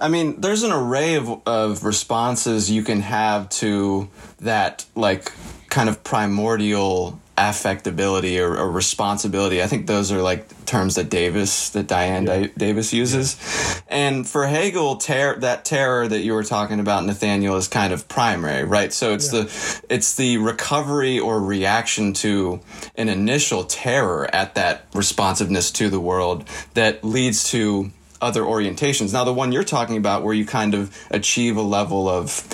[0.00, 4.08] I mean, there's an array of, of responses you can have to
[4.40, 5.32] that, like,
[5.68, 9.62] kind of primordial affectability or, or, responsibility.
[9.62, 12.48] I think those are like terms that Davis, that Diane yeah.
[12.56, 13.36] Davis uses.
[13.40, 13.80] Yeah.
[13.88, 18.06] And for Hegel, ter- that terror that you were talking about, Nathaniel, is kind of
[18.06, 18.92] primary, right?
[18.92, 19.42] So it's yeah.
[19.42, 22.60] the it's the recovery or reaction to
[22.96, 29.12] an initial terror at that responsiveness to the world that leads to other orientations.
[29.12, 32.46] Now, the one you're talking about, where you kind of achieve a level of,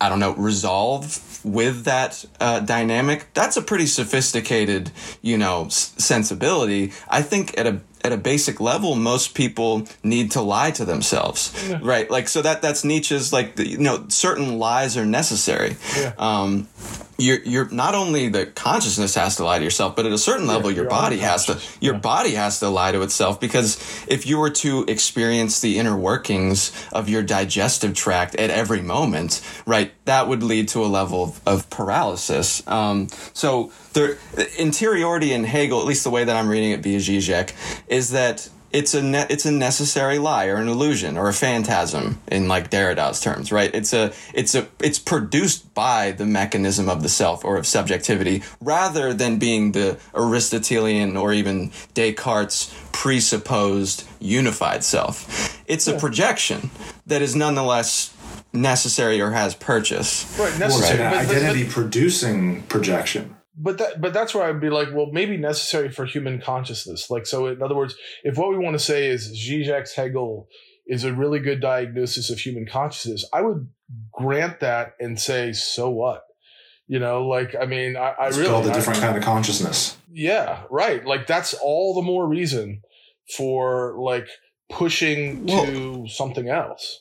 [0.00, 1.04] I don't know, resolve
[1.44, 4.90] with that uh, dynamic, that's a pretty sophisticated,
[5.22, 6.92] you know, s- sensibility.
[7.08, 11.52] I think at a at a basic level, most people need to lie to themselves,
[11.68, 11.80] yeah.
[11.82, 12.10] right?
[12.10, 15.76] Like, so that that's Nietzsche's like, the, you know, certain lies are necessary.
[15.96, 16.12] Yeah.
[16.18, 16.68] Um,
[17.18, 20.46] you're you're not only the consciousness has to lie to yourself, but at a certain
[20.46, 22.00] level, yeah, your body has to your yeah.
[22.00, 23.76] body has to lie to itself because
[24.08, 29.40] if you were to experience the inner workings of your digestive tract at every moment,
[29.66, 32.66] right, that would lead to a level of, of paralysis.
[32.66, 34.18] Um, so the
[34.58, 37.52] interiority in Hegel, at least the way that I'm reading it via Zizek,
[37.86, 42.20] is that it's a ne- it's a necessary lie or an illusion or a phantasm
[42.26, 43.72] in like Derrida's terms, right?
[43.72, 48.42] It's a it's a it's produced by the mechanism of the self or of subjectivity
[48.60, 55.62] rather than being the Aristotelian or even Descartes presupposed unified self.
[55.68, 55.94] It's yeah.
[55.94, 56.70] a projection
[57.06, 58.12] that is nonetheless
[58.52, 60.36] necessary or has purchase.
[60.36, 60.98] Right, necessary.
[60.98, 65.10] Well, it's an identity producing projection but that but that's where I'd be like, well,
[65.12, 67.10] maybe necessary for human consciousness.
[67.10, 70.48] Like, so in other words, if what we want to say is Zizek's Hegel
[70.86, 73.68] is a really good diagnosis of human consciousness, I would
[74.12, 76.24] grant that and say, so what?
[76.86, 79.24] You know, like I mean, I, I it's really called a different I, kind of
[79.24, 79.96] consciousness.
[80.12, 81.04] Yeah, right.
[81.04, 82.82] Like that's all the more reason
[83.36, 84.28] for like
[84.68, 87.00] pushing well, to something else.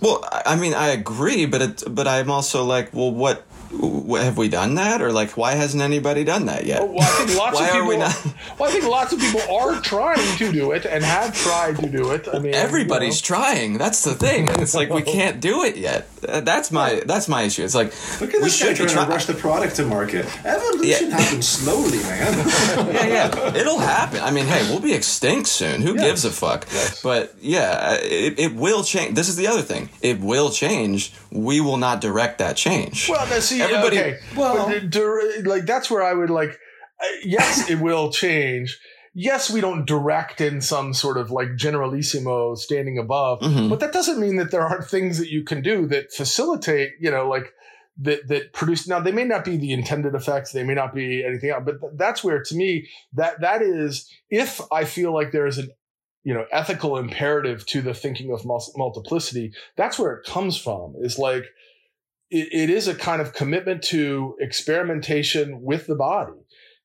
[0.00, 4.48] Well, I mean, I agree, but it, but I'm also like, well, what have we
[4.48, 5.02] done that?
[5.02, 6.88] Or like why hasn't anybody done that yet?
[6.88, 7.88] Well, i think lots of people
[8.58, 11.88] well i think lots of people are trying to do it and have tried to
[11.88, 12.28] do it?
[12.32, 13.40] I mean everybody's you know.
[13.42, 13.78] trying.
[13.78, 14.48] That's the thing.
[14.48, 16.08] It's like we can't do it yet.
[16.26, 17.64] Uh, that's my that's my issue.
[17.64, 20.26] It's like look at this guy trying try- to rush the product to market.
[20.44, 21.20] Evolution yeah.
[21.20, 22.48] happens slowly man.
[22.94, 23.54] Yeah yeah.
[23.54, 24.20] It'll happen.
[24.20, 25.82] I mean hey we'll be extinct soon.
[25.82, 26.66] Who gives a fuck?
[26.72, 27.02] Yes.
[27.02, 29.14] but yeah uh, it, it will change.
[29.14, 29.90] This is the other thing.
[30.00, 31.12] It will change.
[31.30, 33.08] We will not direct that change.
[33.08, 33.26] Well
[33.58, 33.98] see everybody.
[33.98, 34.18] Okay.
[34.36, 34.72] Well,
[35.44, 36.58] like that's where I would like.
[37.22, 38.78] Yes, it will change.
[39.14, 43.68] Yes, we don't direct in some sort of like generalissimo standing above, mm-hmm.
[43.68, 46.92] but that doesn't mean that there aren't things that you can do that facilitate.
[47.00, 47.52] You know, like
[47.98, 51.24] that that produce now they may not be the intended effects they may not be
[51.24, 55.32] anything else but th- that's where to me that that is if i feel like
[55.32, 55.68] there is an
[56.22, 58.44] you know ethical imperative to the thinking of
[58.76, 61.44] multiplicity that's where it comes from is like
[62.30, 66.32] it, it is a kind of commitment to experimentation with the body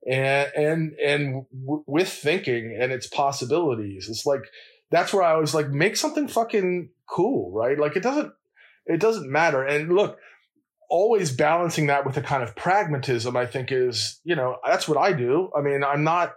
[0.07, 4.09] and and and w- with thinking and its possibilities.
[4.09, 4.43] It's like
[4.91, 7.79] that's where I was like, make something fucking cool, right?
[7.79, 8.31] Like it doesn't
[8.85, 9.63] it doesn't matter.
[9.63, 10.17] And look,
[10.89, 14.97] always balancing that with a kind of pragmatism, I think is you know that's what
[14.97, 15.49] I do.
[15.57, 16.33] I mean, I'm not.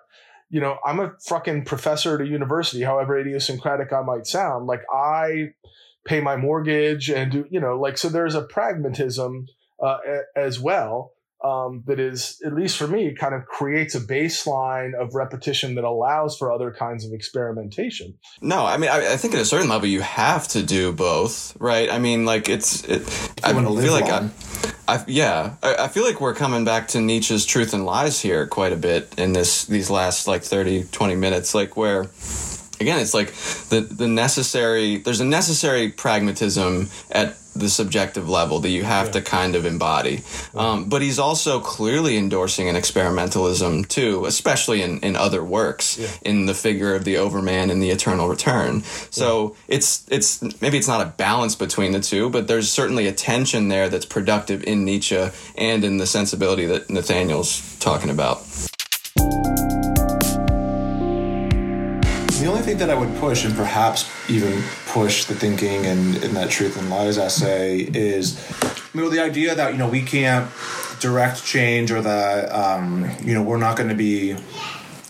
[0.49, 4.69] You know, I'm a fucking professor at a university, however idiosyncratic I might sound.
[4.69, 5.55] Like, I
[6.07, 9.47] pay my mortgage and do you know like so there's a pragmatism
[9.83, 11.13] uh, a, as well
[11.45, 15.85] um, that is at least for me kind of creates a baseline of repetition that
[15.85, 18.15] allows for other kinds of experimentation.
[18.41, 21.57] No i mean i, I think at a certain level you have to do both
[21.61, 21.91] right?
[21.91, 23.03] I mean like it's it,
[23.45, 24.31] i feel like I,
[24.89, 28.47] I, yeah I, I feel like we're coming back to nietzsche's truth and lies here
[28.47, 32.07] quite a bit in this these last like 30 20 minutes like where
[32.81, 33.33] again, it's like
[33.69, 34.99] the the necessary.
[34.99, 39.13] There's a necessary pragmatism at the subjective level that you have yeah.
[39.13, 40.23] to kind of embody.
[40.55, 46.09] Um, but he's also clearly endorsing an experimentalism too, especially in, in other works, yeah.
[46.23, 48.83] in the figure of the Overman and the Eternal Return.
[49.11, 49.77] So yeah.
[49.77, 53.69] it's it's maybe it's not a balance between the two, but there's certainly a tension
[53.69, 58.43] there that's productive in Nietzsche and in the sensibility that Nathaniel's talking about.
[62.47, 66.35] The only thing that I would push, and perhaps even push the thinking in, in
[66.35, 68.39] that Truth and Lies essay, is
[68.95, 70.49] you know the idea that you know we can't
[71.01, 74.37] direct change or that um, you know we're not going to be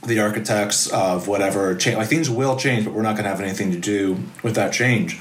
[0.07, 1.99] the architects of whatever change.
[1.99, 4.73] Like things will change, but we're not going to have anything to do with that
[4.73, 5.21] change.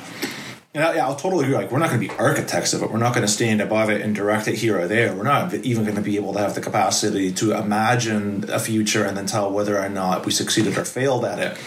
[0.73, 1.55] And I, yeah, I'll totally agree.
[1.55, 2.91] Like we're not going to be architects of it.
[2.91, 5.13] We're not going to stand above it and direct it here or there.
[5.13, 9.03] We're not even going to be able to have the capacity to imagine a future
[9.03, 11.57] and then tell whether or not we succeeded or failed at it.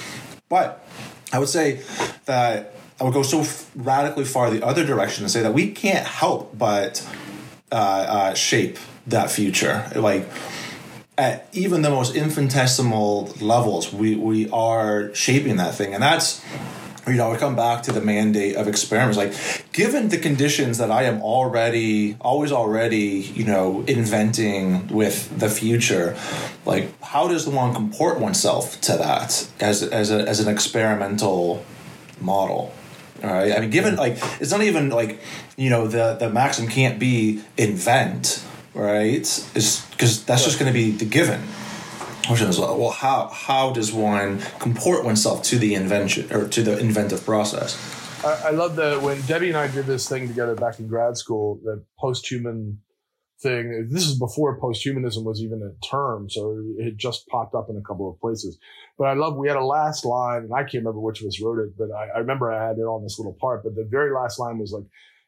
[0.49, 0.85] But
[1.33, 1.81] I would say
[2.25, 3.45] that I would go so
[3.75, 7.07] radically far the other direction and say that we can't help but
[7.71, 9.91] uh, uh, shape that future.
[9.95, 10.29] Like
[11.17, 16.43] at even the most infinitesimal levels, we we are shaping that thing, and that's
[17.11, 19.17] you know, I come back to the mandate of experiments.
[19.17, 25.49] Like, given the conditions that I am already, always already, you know, inventing with the
[25.49, 26.17] future,
[26.65, 31.65] like, how does one comport oneself to that as as a, as an experimental
[32.21, 32.73] model?
[33.23, 33.53] All right.
[33.57, 34.01] I mean, given mm-hmm.
[34.01, 35.21] like it's not even like
[35.57, 38.45] you know the the maxim can't be invent,
[38.75, 39.23] right?
[39.55, 41.43] Is because that's just going to be the given
[42.31, 42.91] is well.
[42.91, 47.77] How how does one comport oneself to the invention or to the inventive process?
[48.25, 51.17] I, I love that when debbie and i did this thing together back in grad
[51.17, 52.81] school the post-human
[53.41, 57.77] thing this is before post-humanism was even a term so it just popped up in
[57.77, 58.59] a couple of places.
[58.99, 61.41] But i love we had a last line and i can't remember which of us
[61.41, 63.87] wrote it but I, I remember i had it on this little part but the
[63.89, 64.85] very last line was like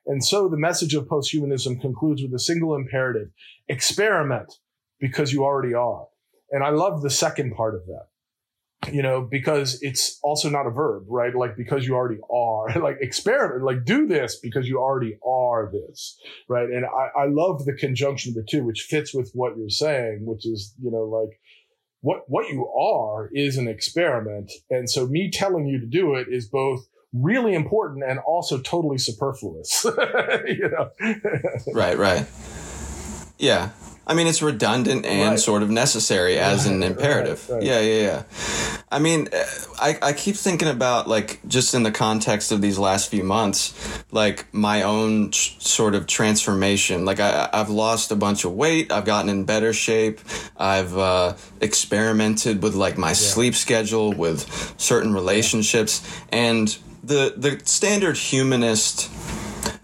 [0.06, 3.28] and so the message of post-humanism concludes with a single imperative
[3.68, 4.52] experiment
[4.98, 6.06] because you already are
[6.50, 10.70] and I love the second part of that, you know, because it's also not a
[10.70, 11.34] verb, right?
[11.34, 16.18] Like, because you already are, like, experiment, like, do this because you already are this,
[16.48, 16.68] right?
[16.68, 20.20] And I, I love the conjunction of the two, which fits with what you're saying,
[20.24, 21.38] which is, you know, like,
[22.02, 24.50] what, what you are is an experiment.
[24.70, 28.98] And so me telling you to do it is both really important and also totally
[28.98, 29.84] superfluous,
[30.46, 30.90] you know?
[31.74, 32.26] right, right.
[33.38, 33.70] Yeah.
[34.10, 35.38] I mean, it's redundant and right.
[35.38, 37.48] sort of necessary as an imperative.
[37.48, 37.62] Right, right.
[37.62, 38.22] Yeah, yeah, yeah.
[38.90, 39.28] I mean,
[39.80, 43.72] I, I keep thinking about, like, just in the context of these last few months,
[44.10, 47.04] like, my own sort of transformation.
[47.04, 48.90] Like, I, I've lost a bunch of weight.
[48.90, 50.18] I've gotten in better shape.
[50.56, 53.14] I've uh, experimented with, like, my yeah.
[53.14, 56.02] sleep schedule, with certain relationships.
[56.32, 59.08] And the, the standard humanist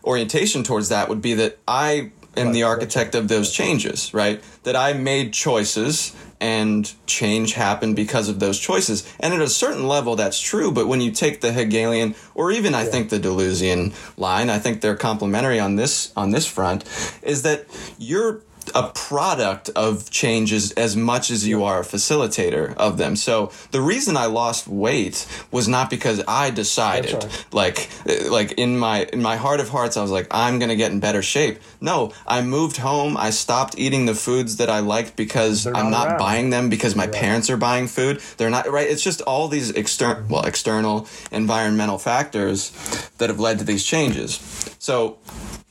[0.03, 4.43] orientation towards that would be that I am the architect of those changes, right?
[4.65, 9.11] That I made choices and change happened because of those choices.
[9.19, 10.71] And at a certain level, that's true.
[10.71, 14.81] But when you take the Hegelian, or even I think the Deleuzian line, I think
[14.81, 16.85] they're complementary on this on this front,
[17.23, 17.65] is that
[17.99, 18.43] you're
[18.75, 23.17] a product of changes as much as you are a facilitator of them.
[23.17, 27.47] So the reason I lost weight was not because I decided right.
[27.53, 30.69] like eh, like in my in my heart of hearts I was like I'm going
[30.69, 31.59] to get in better shape.
[31.81, 35.91] No, I moved home, I stopped eating the foods that I liked because They're I'm
[35.91, 37.15] not, not buying them because my right.
[37.15, 38.21] parents are buying food.
[38.37, 38.89] They're not right.
[38.89, 40.33] It's just all these external mm-hmm.
[40.33, 42.71] well external environmental factors
[43.19, 44.41] that have led to these changes.
[44.79, 45.19] So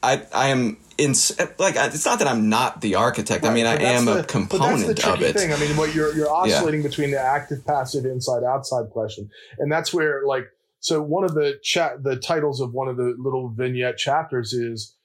[0.02, 1.14] I I am in
[1.58, 3.44] like it's not that I'm not the architect.
[3.44, 5.34] Right, I mean, I am the, a component of it.
[5.34, 5.52] Thing.
[5.52, 6.88] I mean, what you're you're oscillating yeah.
[6.88, 9.30] between the active, passive, inside, outside question,
[9.60, 10.46] and that's where like
[10.80, 14.96] so one of the chat the titles of one of the little vignette chapters is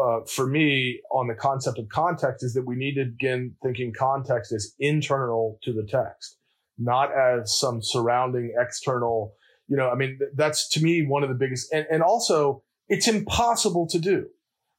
[0.00, 3.92] uh, for me on the concept of context is that we need to begin thinking
[3.96, 6.38] context as internal to the text,
[6.78, 9.34] not as some surrounding external.
[9.68, 13.08] You know, I mean, that's to me one of the biggest, and, and also it's
[13.08, 14.26] impossible to do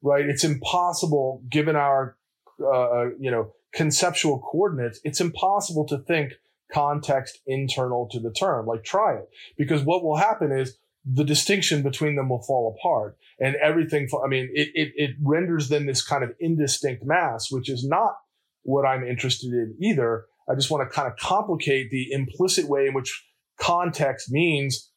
[0.06, 0.26] right?
[0.26, 2.16] It's impossible given our,
[2.62, 5.01] uh, you know, conceptual coordinates.
[5.03, 6.34] It's impossible to think
[6.72, 8.68] context internal to the term.
[8.68, 9.28] Like try it
[9.58, 14.08] because what will happen is the distinction between them will fall apart and everything.
[14.24, 18.14] I mean, it, it, it renders then this kind of indistinct mass, which is not
[18.64, 20.26] what I'm interested in either.
[20.49, 23.26] I just want to kind of complicate the implicit way in which
[23.60, 24.91] context means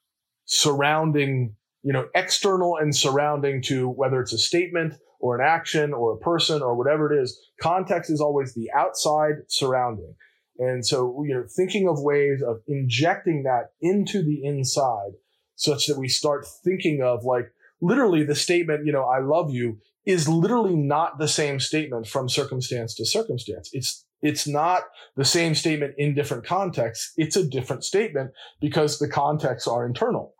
[0.44, 6.14] surrounding you know, external and surrounding to whether it's a statement or an action or
[6.14, 7.40] a person or whatever it is.
[7.60, 10.14] Context is always the outside surrounding.
[10.58, 15.12] And so, you know, thinking of ways of injecting that into the inside
[15.54, 19.78] such that we start thinking of like literally the statement, you know, I love you
[20.04, 23.70] is literally not the same statement from circumstance to circumstance.
[23.72, 24.82] It's it's not
[25.16, 27.12] the same statement in different contexts.
[27.16, 30.34] It's a different statement because the contexts are internal.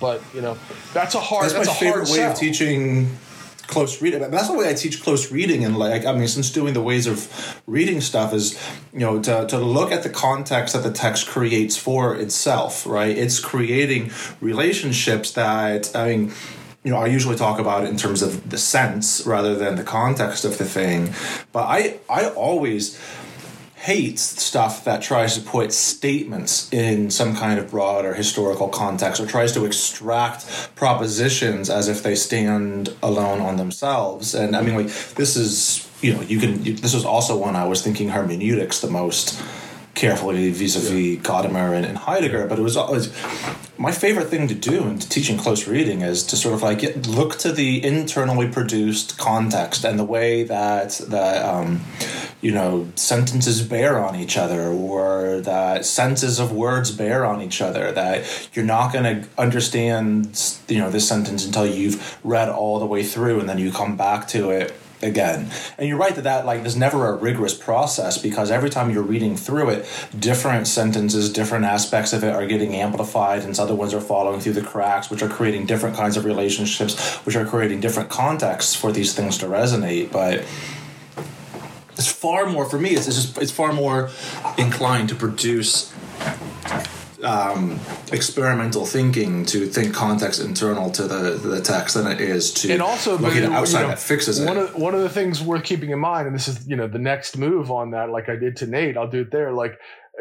[0.00, 0.58] But you know,
[0.92, 1.44] that's a hard.
[1.44, 2.32] That's, that's my a favorite way sell.
[2.32, 3.16] of teaching
[3.66, 4.20] close reading.
[4.20, 7.06] That's the way I teach close reading, and like I mean, since doing the ways
[7.06, 8.60] of reading stuff is,
[8.92, 12.86] you know, to to look at the context that the text creates for itself.
[12.86, 14.10] Right, it's creating
[14.40, 16.32] relationships that I mean
[16.86, 19.82] you know, I usually talk about it in terms of the sense rather than the
[19.82, 21.12] context of the thing.
[21.50, 22.96] But I, I always
[23.86, 29.26] hate stuff that tries to put statements in some kind of broader historical context or
[29.26, 34.34] tries to extract propositions as if they stand alone on themselves.
[34.34, 37.64] And I mean, like, this is, you know, you can, this was also one I
[37.68, 39.40] was thinking hermeneutics the most
[39.96, 41.16] carefully vis-a-vis yeah.
[41.20, 43.10] Gadamer and, and, Heidegger, but it was always
[43.78, 47.06] my favorite thing to do in teaching close reading is to sort of like get,
[47.08, 51.80] look to the internally produced context and the way that that um,
[52.42, 57.60] you know sentences bear on each other or that senses of words bear on each
[57.62, 57.90] other.
[57.90, 62.86] That you're not going to understand you know this sentence until you've read all the
[62.86, 65.50] way through and then you come back to it again.
[65.78, 69.02] And you're right that that like there's never a rigorous process because every time you're
[69.02, 73.94] reading through it, different sentences, different aspects of it are getting amplified, and other ones
[73.94, 77.80] are falling through the cracks, which are creating different kinds of relationships, which are creating
[77.80, 80.10] different contexts for these things to resonate.
[80.10, 80.44] But
[81.92, 82.90] it's far more for me.
[82.90, 84.10] It's, it's just it's far more
[84.58, 85.92] inclined to produce
[87.22, 87.78] um,
[88.12, 92.82] experimental thinking to think context internal to the the text than it is to and
[92.82, 94.64] also looking but, outside you know, that fixes one it.
[94.64, 96.98] Of, one of the things worth keeping in mind, and this is you know the
[96.98, 99.52] next move on that, like I did to Nate, I'll do it there.
[99.52, 99.78] Like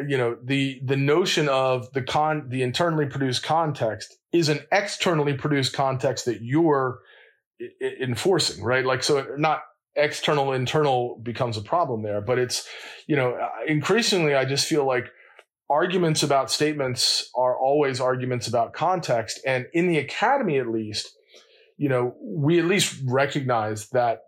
[0.07, 5.33] you know the the notion of the con the internally produced context is an externally
[5.33, 6.99] produced context that you're
[7.61, 8.85] I- enforcing, right?
[8.85, 9.63] Like so, not
[9.95, 12.67] external internal becomes a problem there, but it's
[13.07, 13.37] you know
[13.67, 15.07] increasingly I just feel like
[15.69, 19.39] arguments about statements are always arguments about context.
[19.45, 21.17] And in the academy, at least,
[21.77, 24.21] you know, we at least recognize that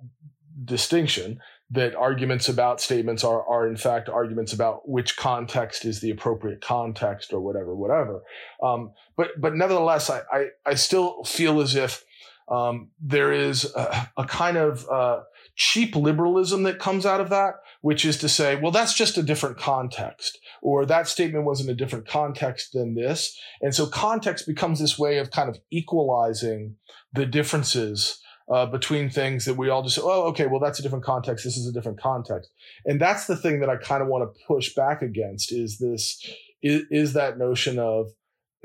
[0.63, 6.09] distinction that arguments about statements are, are in fact arguments about which context is the
[6.09, 8.21] appropriate context or whatever, whatever.
[8.63, 12.05] Um, but, but nevertheless, I, I, I, still feel as if,
[12.47, 15.23] um, there is a, a kind of, uh,
[15.55, 19.23] cheap liberalism that comes out of that, which is to say, well, that's just a
[19.23, 23.38] different context or that statement was in a different context than this.
[23.62, 26.76] And so context becomes this way of kind of equalizing
[27.14, 28.20] the differences
[28.51, 31.43] uh, between things that we all just, oh, okay, well, that's a different context.
[31.43, 32.49] This is a different context.
[32.86, 36.26] And that's the thing that I kind of want to push back against is this,
[36.62, 38.12] is, is that notion of,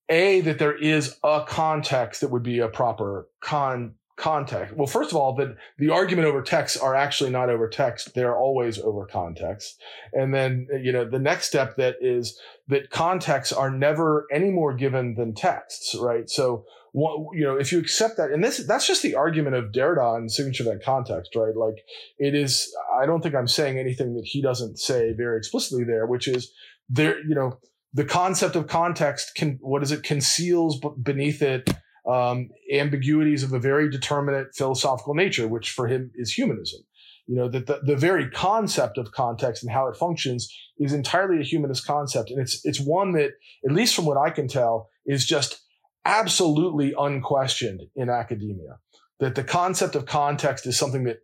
[0.09, 4.75] a, that there is a context that would be a proper con context.
[4.75, 8.13] Well, first of all, that the argument over text are actually not over text.
[8.15, 9.81] They're always over context.
[10.13, 14.73] And then, you know, the next step that is that contexts are never any more
[14.73, 16.29] given than texts, right?
[16.29, 20.15] So, you know, if you accept that, and this, that's just the argument of Derrida
[20.15, 21.55] and signature that context, right?
[21.55, 21.83] Like
[22.17, 26.05] it is, I don't think I'm saying anything that he doesn't say very explicitly there,
[26.05, 26.53] which is
[26.87, 27.59] there, you know,
[27.93, 31.69] the concept of context can, what is it conceals beneath it,
[32.07, 36.81] um, ambiguities of a very determinate philosophical nature, which for him is humanism.
[37.27, 41.41] You know, that the, the very concept of context and how it functions is entirely
[41.41, 42.29] a humanist concept.
[42.29, 43.31] And it's, it's one that,
[43.65, 45.63] at least from what I can tell, is just
[46.05, 48.77] absolutely unquestioned in academia.
[49.19, 51.19] That the concept of context is something that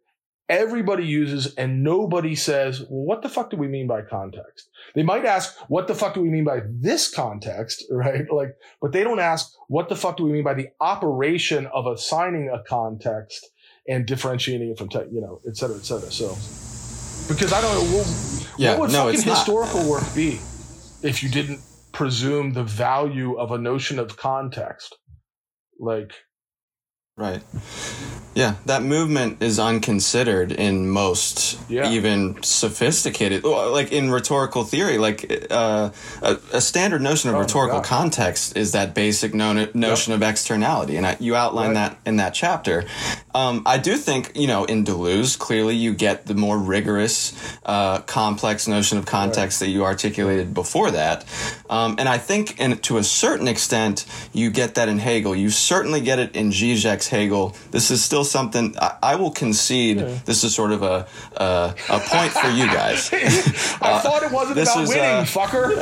[0.51, 4.69] everybody uses and nobody says, well, what the fuck do we mean by context?
[4.93, 7.85] They might ask, what the fuck do we mean by this context?
[8.01, 8.25] Right?
[8.31, 11.85] Like, but they don't ask, what the fuck do we mean by the operation of
[11.85, 13.49] assigning a context
[13.87, 16.11] and differentiating it from, te- you know, et cetera, et cetera.
[16.11, 16.29] So,
[17.31, 20.39] because I don't know, well, yeah, what would no, fucking historical work be
[21.03, 24.97] if you didn't presume the value of a notion of context?
[25.79, 26.11] Like,
[27.17, 27.43] Right.
[28.34, 31.89] Yeah, that movement is unconsidered in most Yeah.
[31.91, 34.97] even sophisticated, like in rhetorical theory.
[34.97, 35.89] Like uh,
[36.21, 40.95] a, a standard notion of Oh rhetorical context is that basic no- notion of externality,
[40.95, 41.73] and I, you outline Right.
[41.91, 42.86] that in that chapter.
[43.36, 47.34] um, I do think, you know, in Deleuze, clearly you get the more rigorous,
[47.65, 49.67] uh, complex notion of context right.
[49.67, 51.25] that you articulated before that.
[51.69, 55.36] Um, and I think, and to a certain extent, you get that in Hegel.
[55.36, 57.55] You certainly get it in Zizek's Hegel.
[57.71, 59.97] This is still something I, I will concede.
[59.97, 60.19] Yeah.
[60.26, 61.07] This is sort of a,
[61.38, 63.09] a, a point for you guys.
[63.13, 65.76] I uh, thought it wasn't about is, winning, uh, fucker.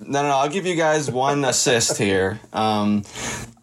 [0.00, 2.40] no, no, no, I'll give you guys one assist here.
[2.52, 3.04] Um,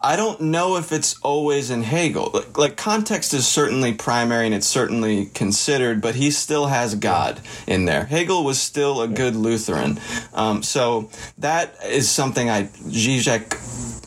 [0.02, 2.30] I don't know if it's always in Hegel.
[2.32, 7.40] Like, like, context is certainly primary and it's certainly considered, but he still has God
[7.66, 8.04] in there.
[8.04, 10.00] Hegel was still a good Lutheran.
[10.32, 13.50] Um, so that is something I, Zizek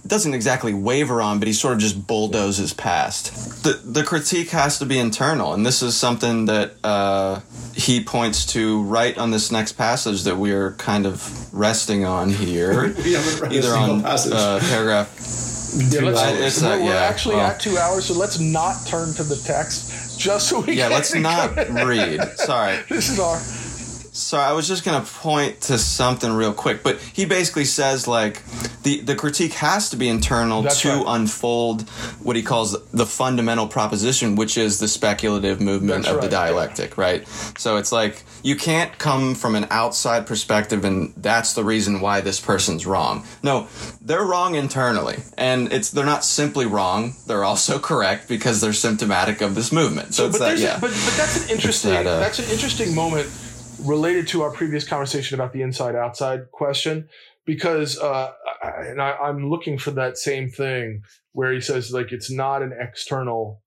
[0.07, 3.63] doesn't exactly waver on, but he sort of just bulldozes past.
[3.63, 7.39] The, the critique has to be internal, and this is something that uh,
[7.75, 12.31] he points to right on this next passage that we are kind of resting on
[12.31, 12.95] here.
[13.05, 18.13] Either on uh, paragraph yeah, let's, uh, we're, we're actually well, at two hours, so
[18.13, 20.87] let's not turn to the text just so we yeah.
[20.87, 22.21] let's not read.
[22.37, 23.41] Sorry, this is our.
[24.15, 28.43] So I was just gonna point to something real quick, but he basically says like
[28.83, 31.03] the the critique has to be internal That's to right.
[31.07, 31.89] unfold
[32.21, 36.25] what he calls the fundamental proposition, which is the speculative movement That's of right.
[36.25, 37.27] the dialectic, right?
[37.57, 42.21] So it's like you can't come from an outside perspective and that's the reason why
[42.21, 43.25] this person's wrong.
[43.41, 43.67] No,
[43.99, 49.41] they're wrong internally, and it's they're not simply wrong; they're also correct because they're symptomatic
[49.41, 50.13] of this movement.
[50.13, 50.73] So, so but, that, yeah.
[50.79, 53.27] but but that's an interesting that, uh, that's an interesting moment
[53.83, 57.07] related to our previous conversation about the inside outside question
[57.45, 58.31] because uh,
[58.63, 61.03] and I, am looking for that same thing
[61.33, 63.61] where he says like it's not an external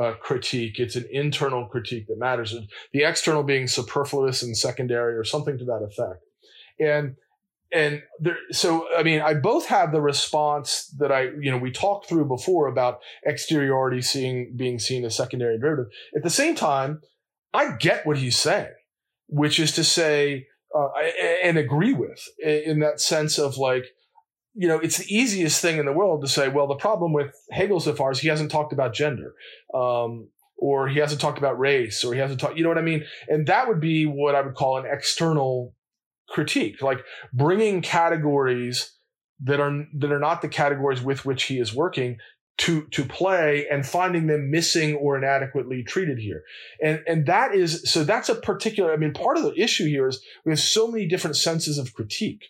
[0.00, 2.54] uh, critique it's an internal critique that matters
[2.92, 6.22] the external being superfluous and secondary or something to that effect.
[6.78, 7.16] And
[7.72, 11.72] and there, so i mean i both have the response that i you know we
[11.72, 15.90] talked through before about exteriority seeing being seen as secondary derivative.
[16.14, 17.00] At the same time
[17.52, 18.72] i get what he's saying
[19.28, 20.88] which is to say, uh,
[21.42, 23.84] and agree with in that sense of like,
[24.54, 27.34] you know, it's the easiest thing in the world to say, well, the problem with
[27.50, 29.34] Hegel so far is he hasn't talked about gender,
[29.74, 32.82] um, or he hasn't talked about race, or he hasn't talked, you know what I
[32.82, 33.04] mean?
[33.28, 35.74] And that would be what I would call an external
[36.28, 38.92] critique, like bringing categories
[39.44, 42.16] that are that are not the categories with which he is working
[42.58, 46.42] to to play and finding them missing or inadequately treated here.
[46.82, 50.08] And and that is so that's a particular i mean part of the issue here
[50.08, 52.46] is we have so many different senses of critique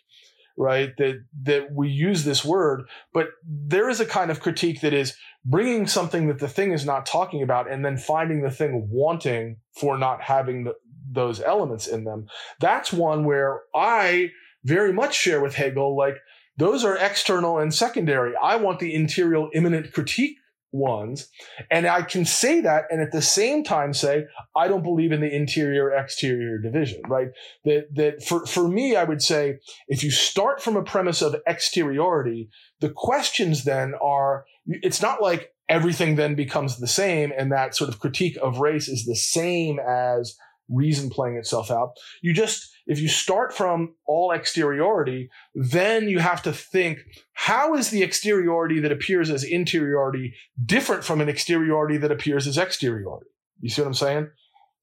[0.57, 4.93] right that that we use this word but there is a kind of critique that
[4.93, 5.15] is
[5.47, 9.57] bringing something that the thing is not talking about and then finding the thing wanting
[9.79, 10.73] for not having the,
[11.09, 12.27] those elements in them.
[12.59, 14.29] That's one where i
[14.63, 16.17] very much share with hegel like
[16.57, 18.33] those are external and secondary.
[18.41, 20.37] I want the interior immanent critique
[20.71, 21.29] ones.
[21.71, 25.21] And I can say that and at the same time say, I don't believe in
[25.21, 27.29] the interior exterior division, right?
[27.65, 31.35] That, that for, for me, I would say, if you start from a premise of
[31.47, 32.49] exteriority,
[32.81, 37.89] the questions then are, it's not like everything then becomes the same and that sort
[37.89, 40.37] of critique of race is the same as
[40.69, 41.93] reason playing itself out.
[42.21, 46.99] You just, if you start from all exteriority, then you have to think,
[47.33, 50.33] how is the exteriority that appears as interiority
[50.65, 53.29] different from an exteriority that appears as exteriority?
[53.59, 54.29] You see what I'm saying?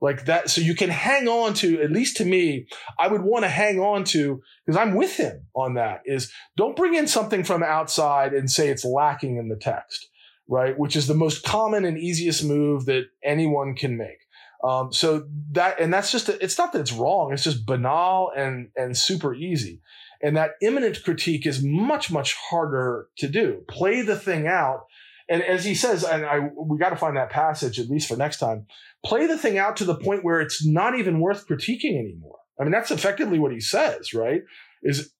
[0.00, 0.50] Like that.
[0.50, 2.66] So you can hang on to, at least to me,
[2.98, 6.76] I would want to hang on to, because I'm with him on that, is don't
[6.76, 10.08] bring in something from outside and say it's lacking in the text,
[10.46, 10.78] right?
[10.78, 14.18] Which is the most common and easiest move that anyone can make
[14.66, 17.32] um, so that, and that's just, it's not that it's wrong.
[17.32, 19.82] It's just banal and, and super easy.
[20.22, 23.62] And that immanent critique is much, much harder to do.
[23.68, 24.86] Play the thing out.
[25.28, 28.16] And as he says, and I, we got to find that passage at least for
[28.16, 28.66] next time,
[29.04, 32.38] play the thing out to the point where it's not even worth critiquing anymore.
[32.58, 34.42] I mean, that's effectively what he says, right?
[34.82, 35.12] Is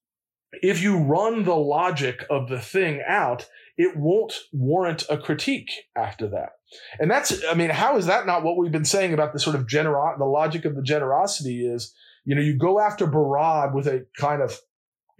[0.53, 3.47] if you run the logic of the thing out,
[3.77, 6.53] it won't warrant a critique after that.
[6.99, 9.55] And that's, I mean, how is that not what we've been saying about the sort
[9.55, 10.19] of generosity?
[10.19, 11.93] the logic of the generosity is,
[12.25, 14.59] you know, you go after Barad with a kind of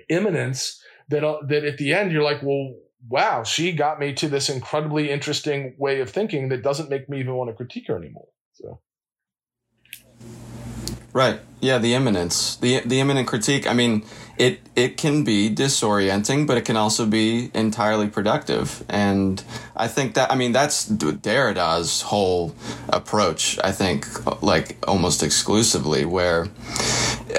[0.09, 2.73] immanence that, uh, that at the end you're like, well,
[3.07, 7.19] wow, she got me to this incredibly interesting way of thinking that doesn't make me
[7.19, 8.27] even want to critique her anymore.
[8.53, 8.79] So.
[11.13, 11.39] Right.
[11.61, 13.65] Yeah, the immanence, the the immanent critique.
[13.65, 14.03] I mean,
[14.37, 18.83] it it can be disorienting, but it can also be entirely productive.
[18.89, 19.43] And
[19.75, 22.53] I think that I mean that's Derrida's whole
[22.89, 23.57] approach.
[23.63, 24.05] I think
[24.41, 26.47] like almost exclusively where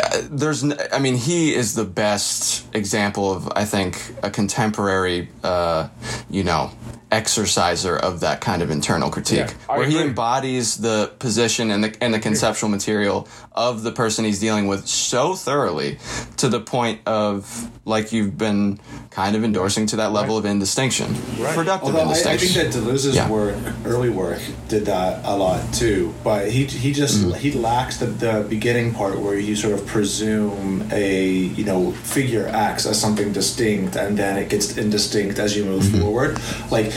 [0.03, 5.89] uh, there's I mean he is the best example of I think a contemporary uh,
[6.31, 6.71] you know
[7.13, 11.85] exerciser of that kind of internal critique, Yeah, I where he embodies the position and
[11.85, 15.99] the and the conceptual material of the person he's dealing with so thoroughly
[16.37, 18.79] to the point of like you've been
[19.11, 21.15] kind of endorsing to that level of indistinction,
[21.55, 23.31] productive Although I, I think that Deleuze's Yeah.
[23.31, 26.13] work, early work, did that a lot too.
[26.25, 27.35] But he he just Mm-hmm.
[27.39, 32.47] he lacks the, the beginning part where you sort of presume a you know figure
[32.49, 36.01] acts as something distinct, and then it gets indistinct as you move Mm-hmm.
[36.01, 36.39] forward.
[36.71, 36.91] Like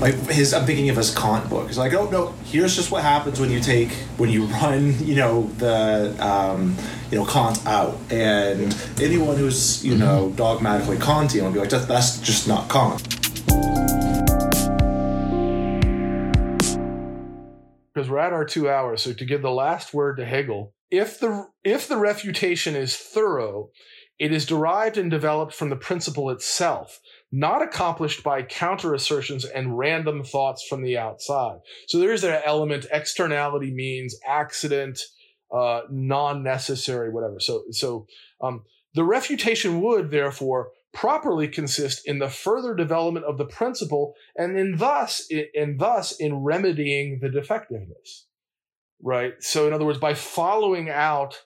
[0.00, 1.68] like his, I'm thinking of his Kant book.
[1.68, 5.14] It's like, oh no, here's just what happens when you take when you run you
[5.14, 6.76] know the um,
[7.10, 11.88] you know Kant out, and anyone who's you know dogmatically Kantian will be like, that,
[11.88, 13.22] that's just not Kant.
[18.02, 19.02] because we're at our two hours.
[19.02, 23.70] So to give the last word to Hegel, if the if the refutation is thorough,
[24.18, 27.00] it is derived and developed from the principle itself,
[27.32, 31.58] not accomplished by counter assertions and random thoughts from the outside.
[31.88, 32.86] So there is that element.
[32.92, 35.00] Externality means accident,
[35.50, 37.40] uh, non-necessary, whatever.
[37.40, 38.06] So so
[38.42, 38.64] um,
[38.94, 44.76] the refutation would therefore properly consist in the further development of the principle and in
[44.76, 48.26] thus and thus in remedying the defectiveness
[49.02, 51.40] right so in other words by following out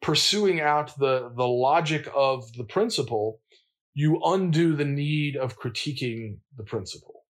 [0.00, 3.40] pursuing out the the logic of the principle
[3.94, 7.24] you undo the need of critiquing the principle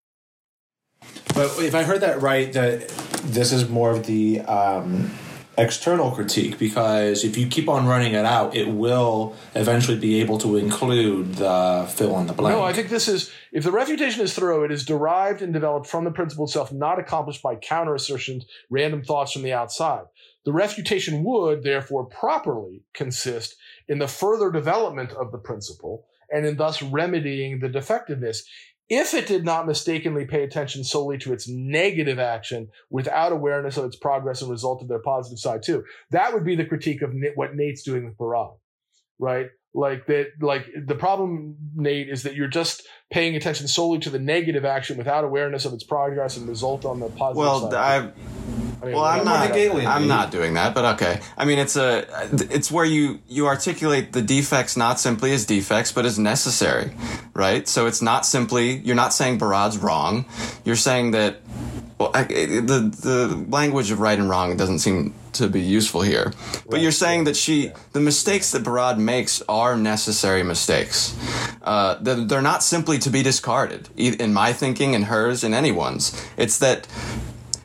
[1.35, 2.89] But if I heard that right, that
[3.25, 5.11] this is more of the um,
[5.59, 10.39] external critique because if you keep on running it out, it will eventually be able
[10.39, 12.57] to include the fill in the blank.
[12.57, 15.87] No, I think this is if the refutation is thorough, it is derived and developed
[15.87, 20.05] from the principle itself, not accomplished by counter assertions, random thoughts from the outside.
[20.45, 23.57] The refutation would, therefore, properly consist
[23.87, 28.45] in the further development of the principle and in thus remedying the defectiveness.
[28.89, 33.85] If it did not mistakenly pay attention solely to its negative action without awareness of
[33.85, 37.15] its progress and result of their positive side too, that would be the critique of
[37.35, 38.55] what Nate's doing with Barad,
[39.19, 39.47] right?
[39.75, 44.19] Like that, like the problem, Nate, is that you're just paying attention solely to the
[44.19, 47.75] negative action without awareness of its progress and result on the positive Well, side.
[47.75, 48.13] I
[48.83, 49.53] I mean, well, I'm not.
[49.53, 51.21] I'm not doing that, but okay.
[51.39, 52.05] I mean, it's a.
[52.51, 56.91] It's where you you articulate the defects not simply as defects, but as necessary,
[57.33, 57.69] right?
[57.69, 60.25] So it's not simply you're not saying Barad's wrong.
[60.65, 61.41] You're saying that.
[61.99, 66.33] Well, I, the the language of right and wrong doesn't seem to be useful here.
[66.69, 71.17] But you're saying that she the mistakes that Barad makes are necessary mistakes.
[71.63, 73.89] Uh, that they're not simply to be discarded.
[73.97, 76.89] In my thinking, in hers, in anyone's, it's that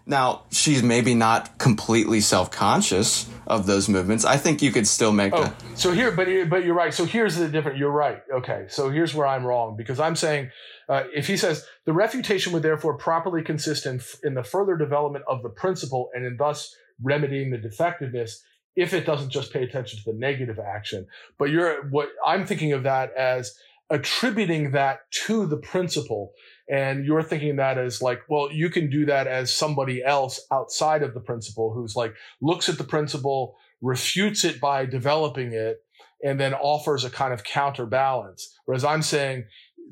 [0.08, 4.26] now, she's maybe not completely self conscious of those movements.
[4.26, 5.54] I think you could still make Oh, the.
[5.76, 6.94] so here, but but you're right.
[6.94, 7.78] So here's the difference.
[7.78, 8.22] You're right.
[8.34, 10.50] Okay, so here's where I'm wrong because I'm saying
[10.90, 15.26] uh, if he says the refutation would therefore properly consist in in the further development
[15.28, 16.74] of the principle and in thus
[17.04, 18.42] remedying the defectiveness
[18.76, 21.06] if it doesn't just pay attention to the negative action.
[21.38, 23.54] But you're what I'm thinking of that as
[23.90, 26.32] attributing that to the principle
[26.70, 31.02] and you're thinking that as like well you can do that as somebody else outside
[31.04, 35.84] of the principle who's like looks at the principle refutes it by developing it
[36.24, 39.46] and then offers a kind of counterbalance whereas i'm saying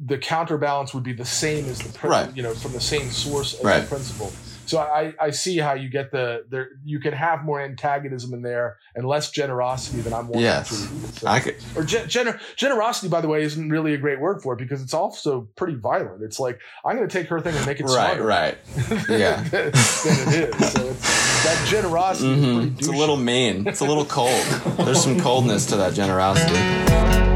[0.06, 2.36] the counterbalance would be the same as the prin- Right.
[2.36, 3.80] you know from the same source as Right.
[3.82, 4.34] the principle
[4.66, 8.42] so I, I see how you get the there you can have more antagonism in
[8.42, 10.70] there and less generosity than I'm wanting Yes.
[10.70, 10.76] to
[11.20, 14.42] so- I could, or gen- gener- generosity, by the way, isn't really a great word
[14.42, 16.24] for it because it's also pretty violent.
[16.24, 18.58] It's like I'm going to take her thing and make it right, smarter right.
[19.10, 19.42] Yeah.
[19.44, 20.72] than it is.
[20.74, 22.58] So that generosity is mm-hmm.
[22.60, 23.68] pretty It's a little mean.
[23.68, 24.44] It's a little cold.
[24.78, 27.35] There's some coldness to that generosity.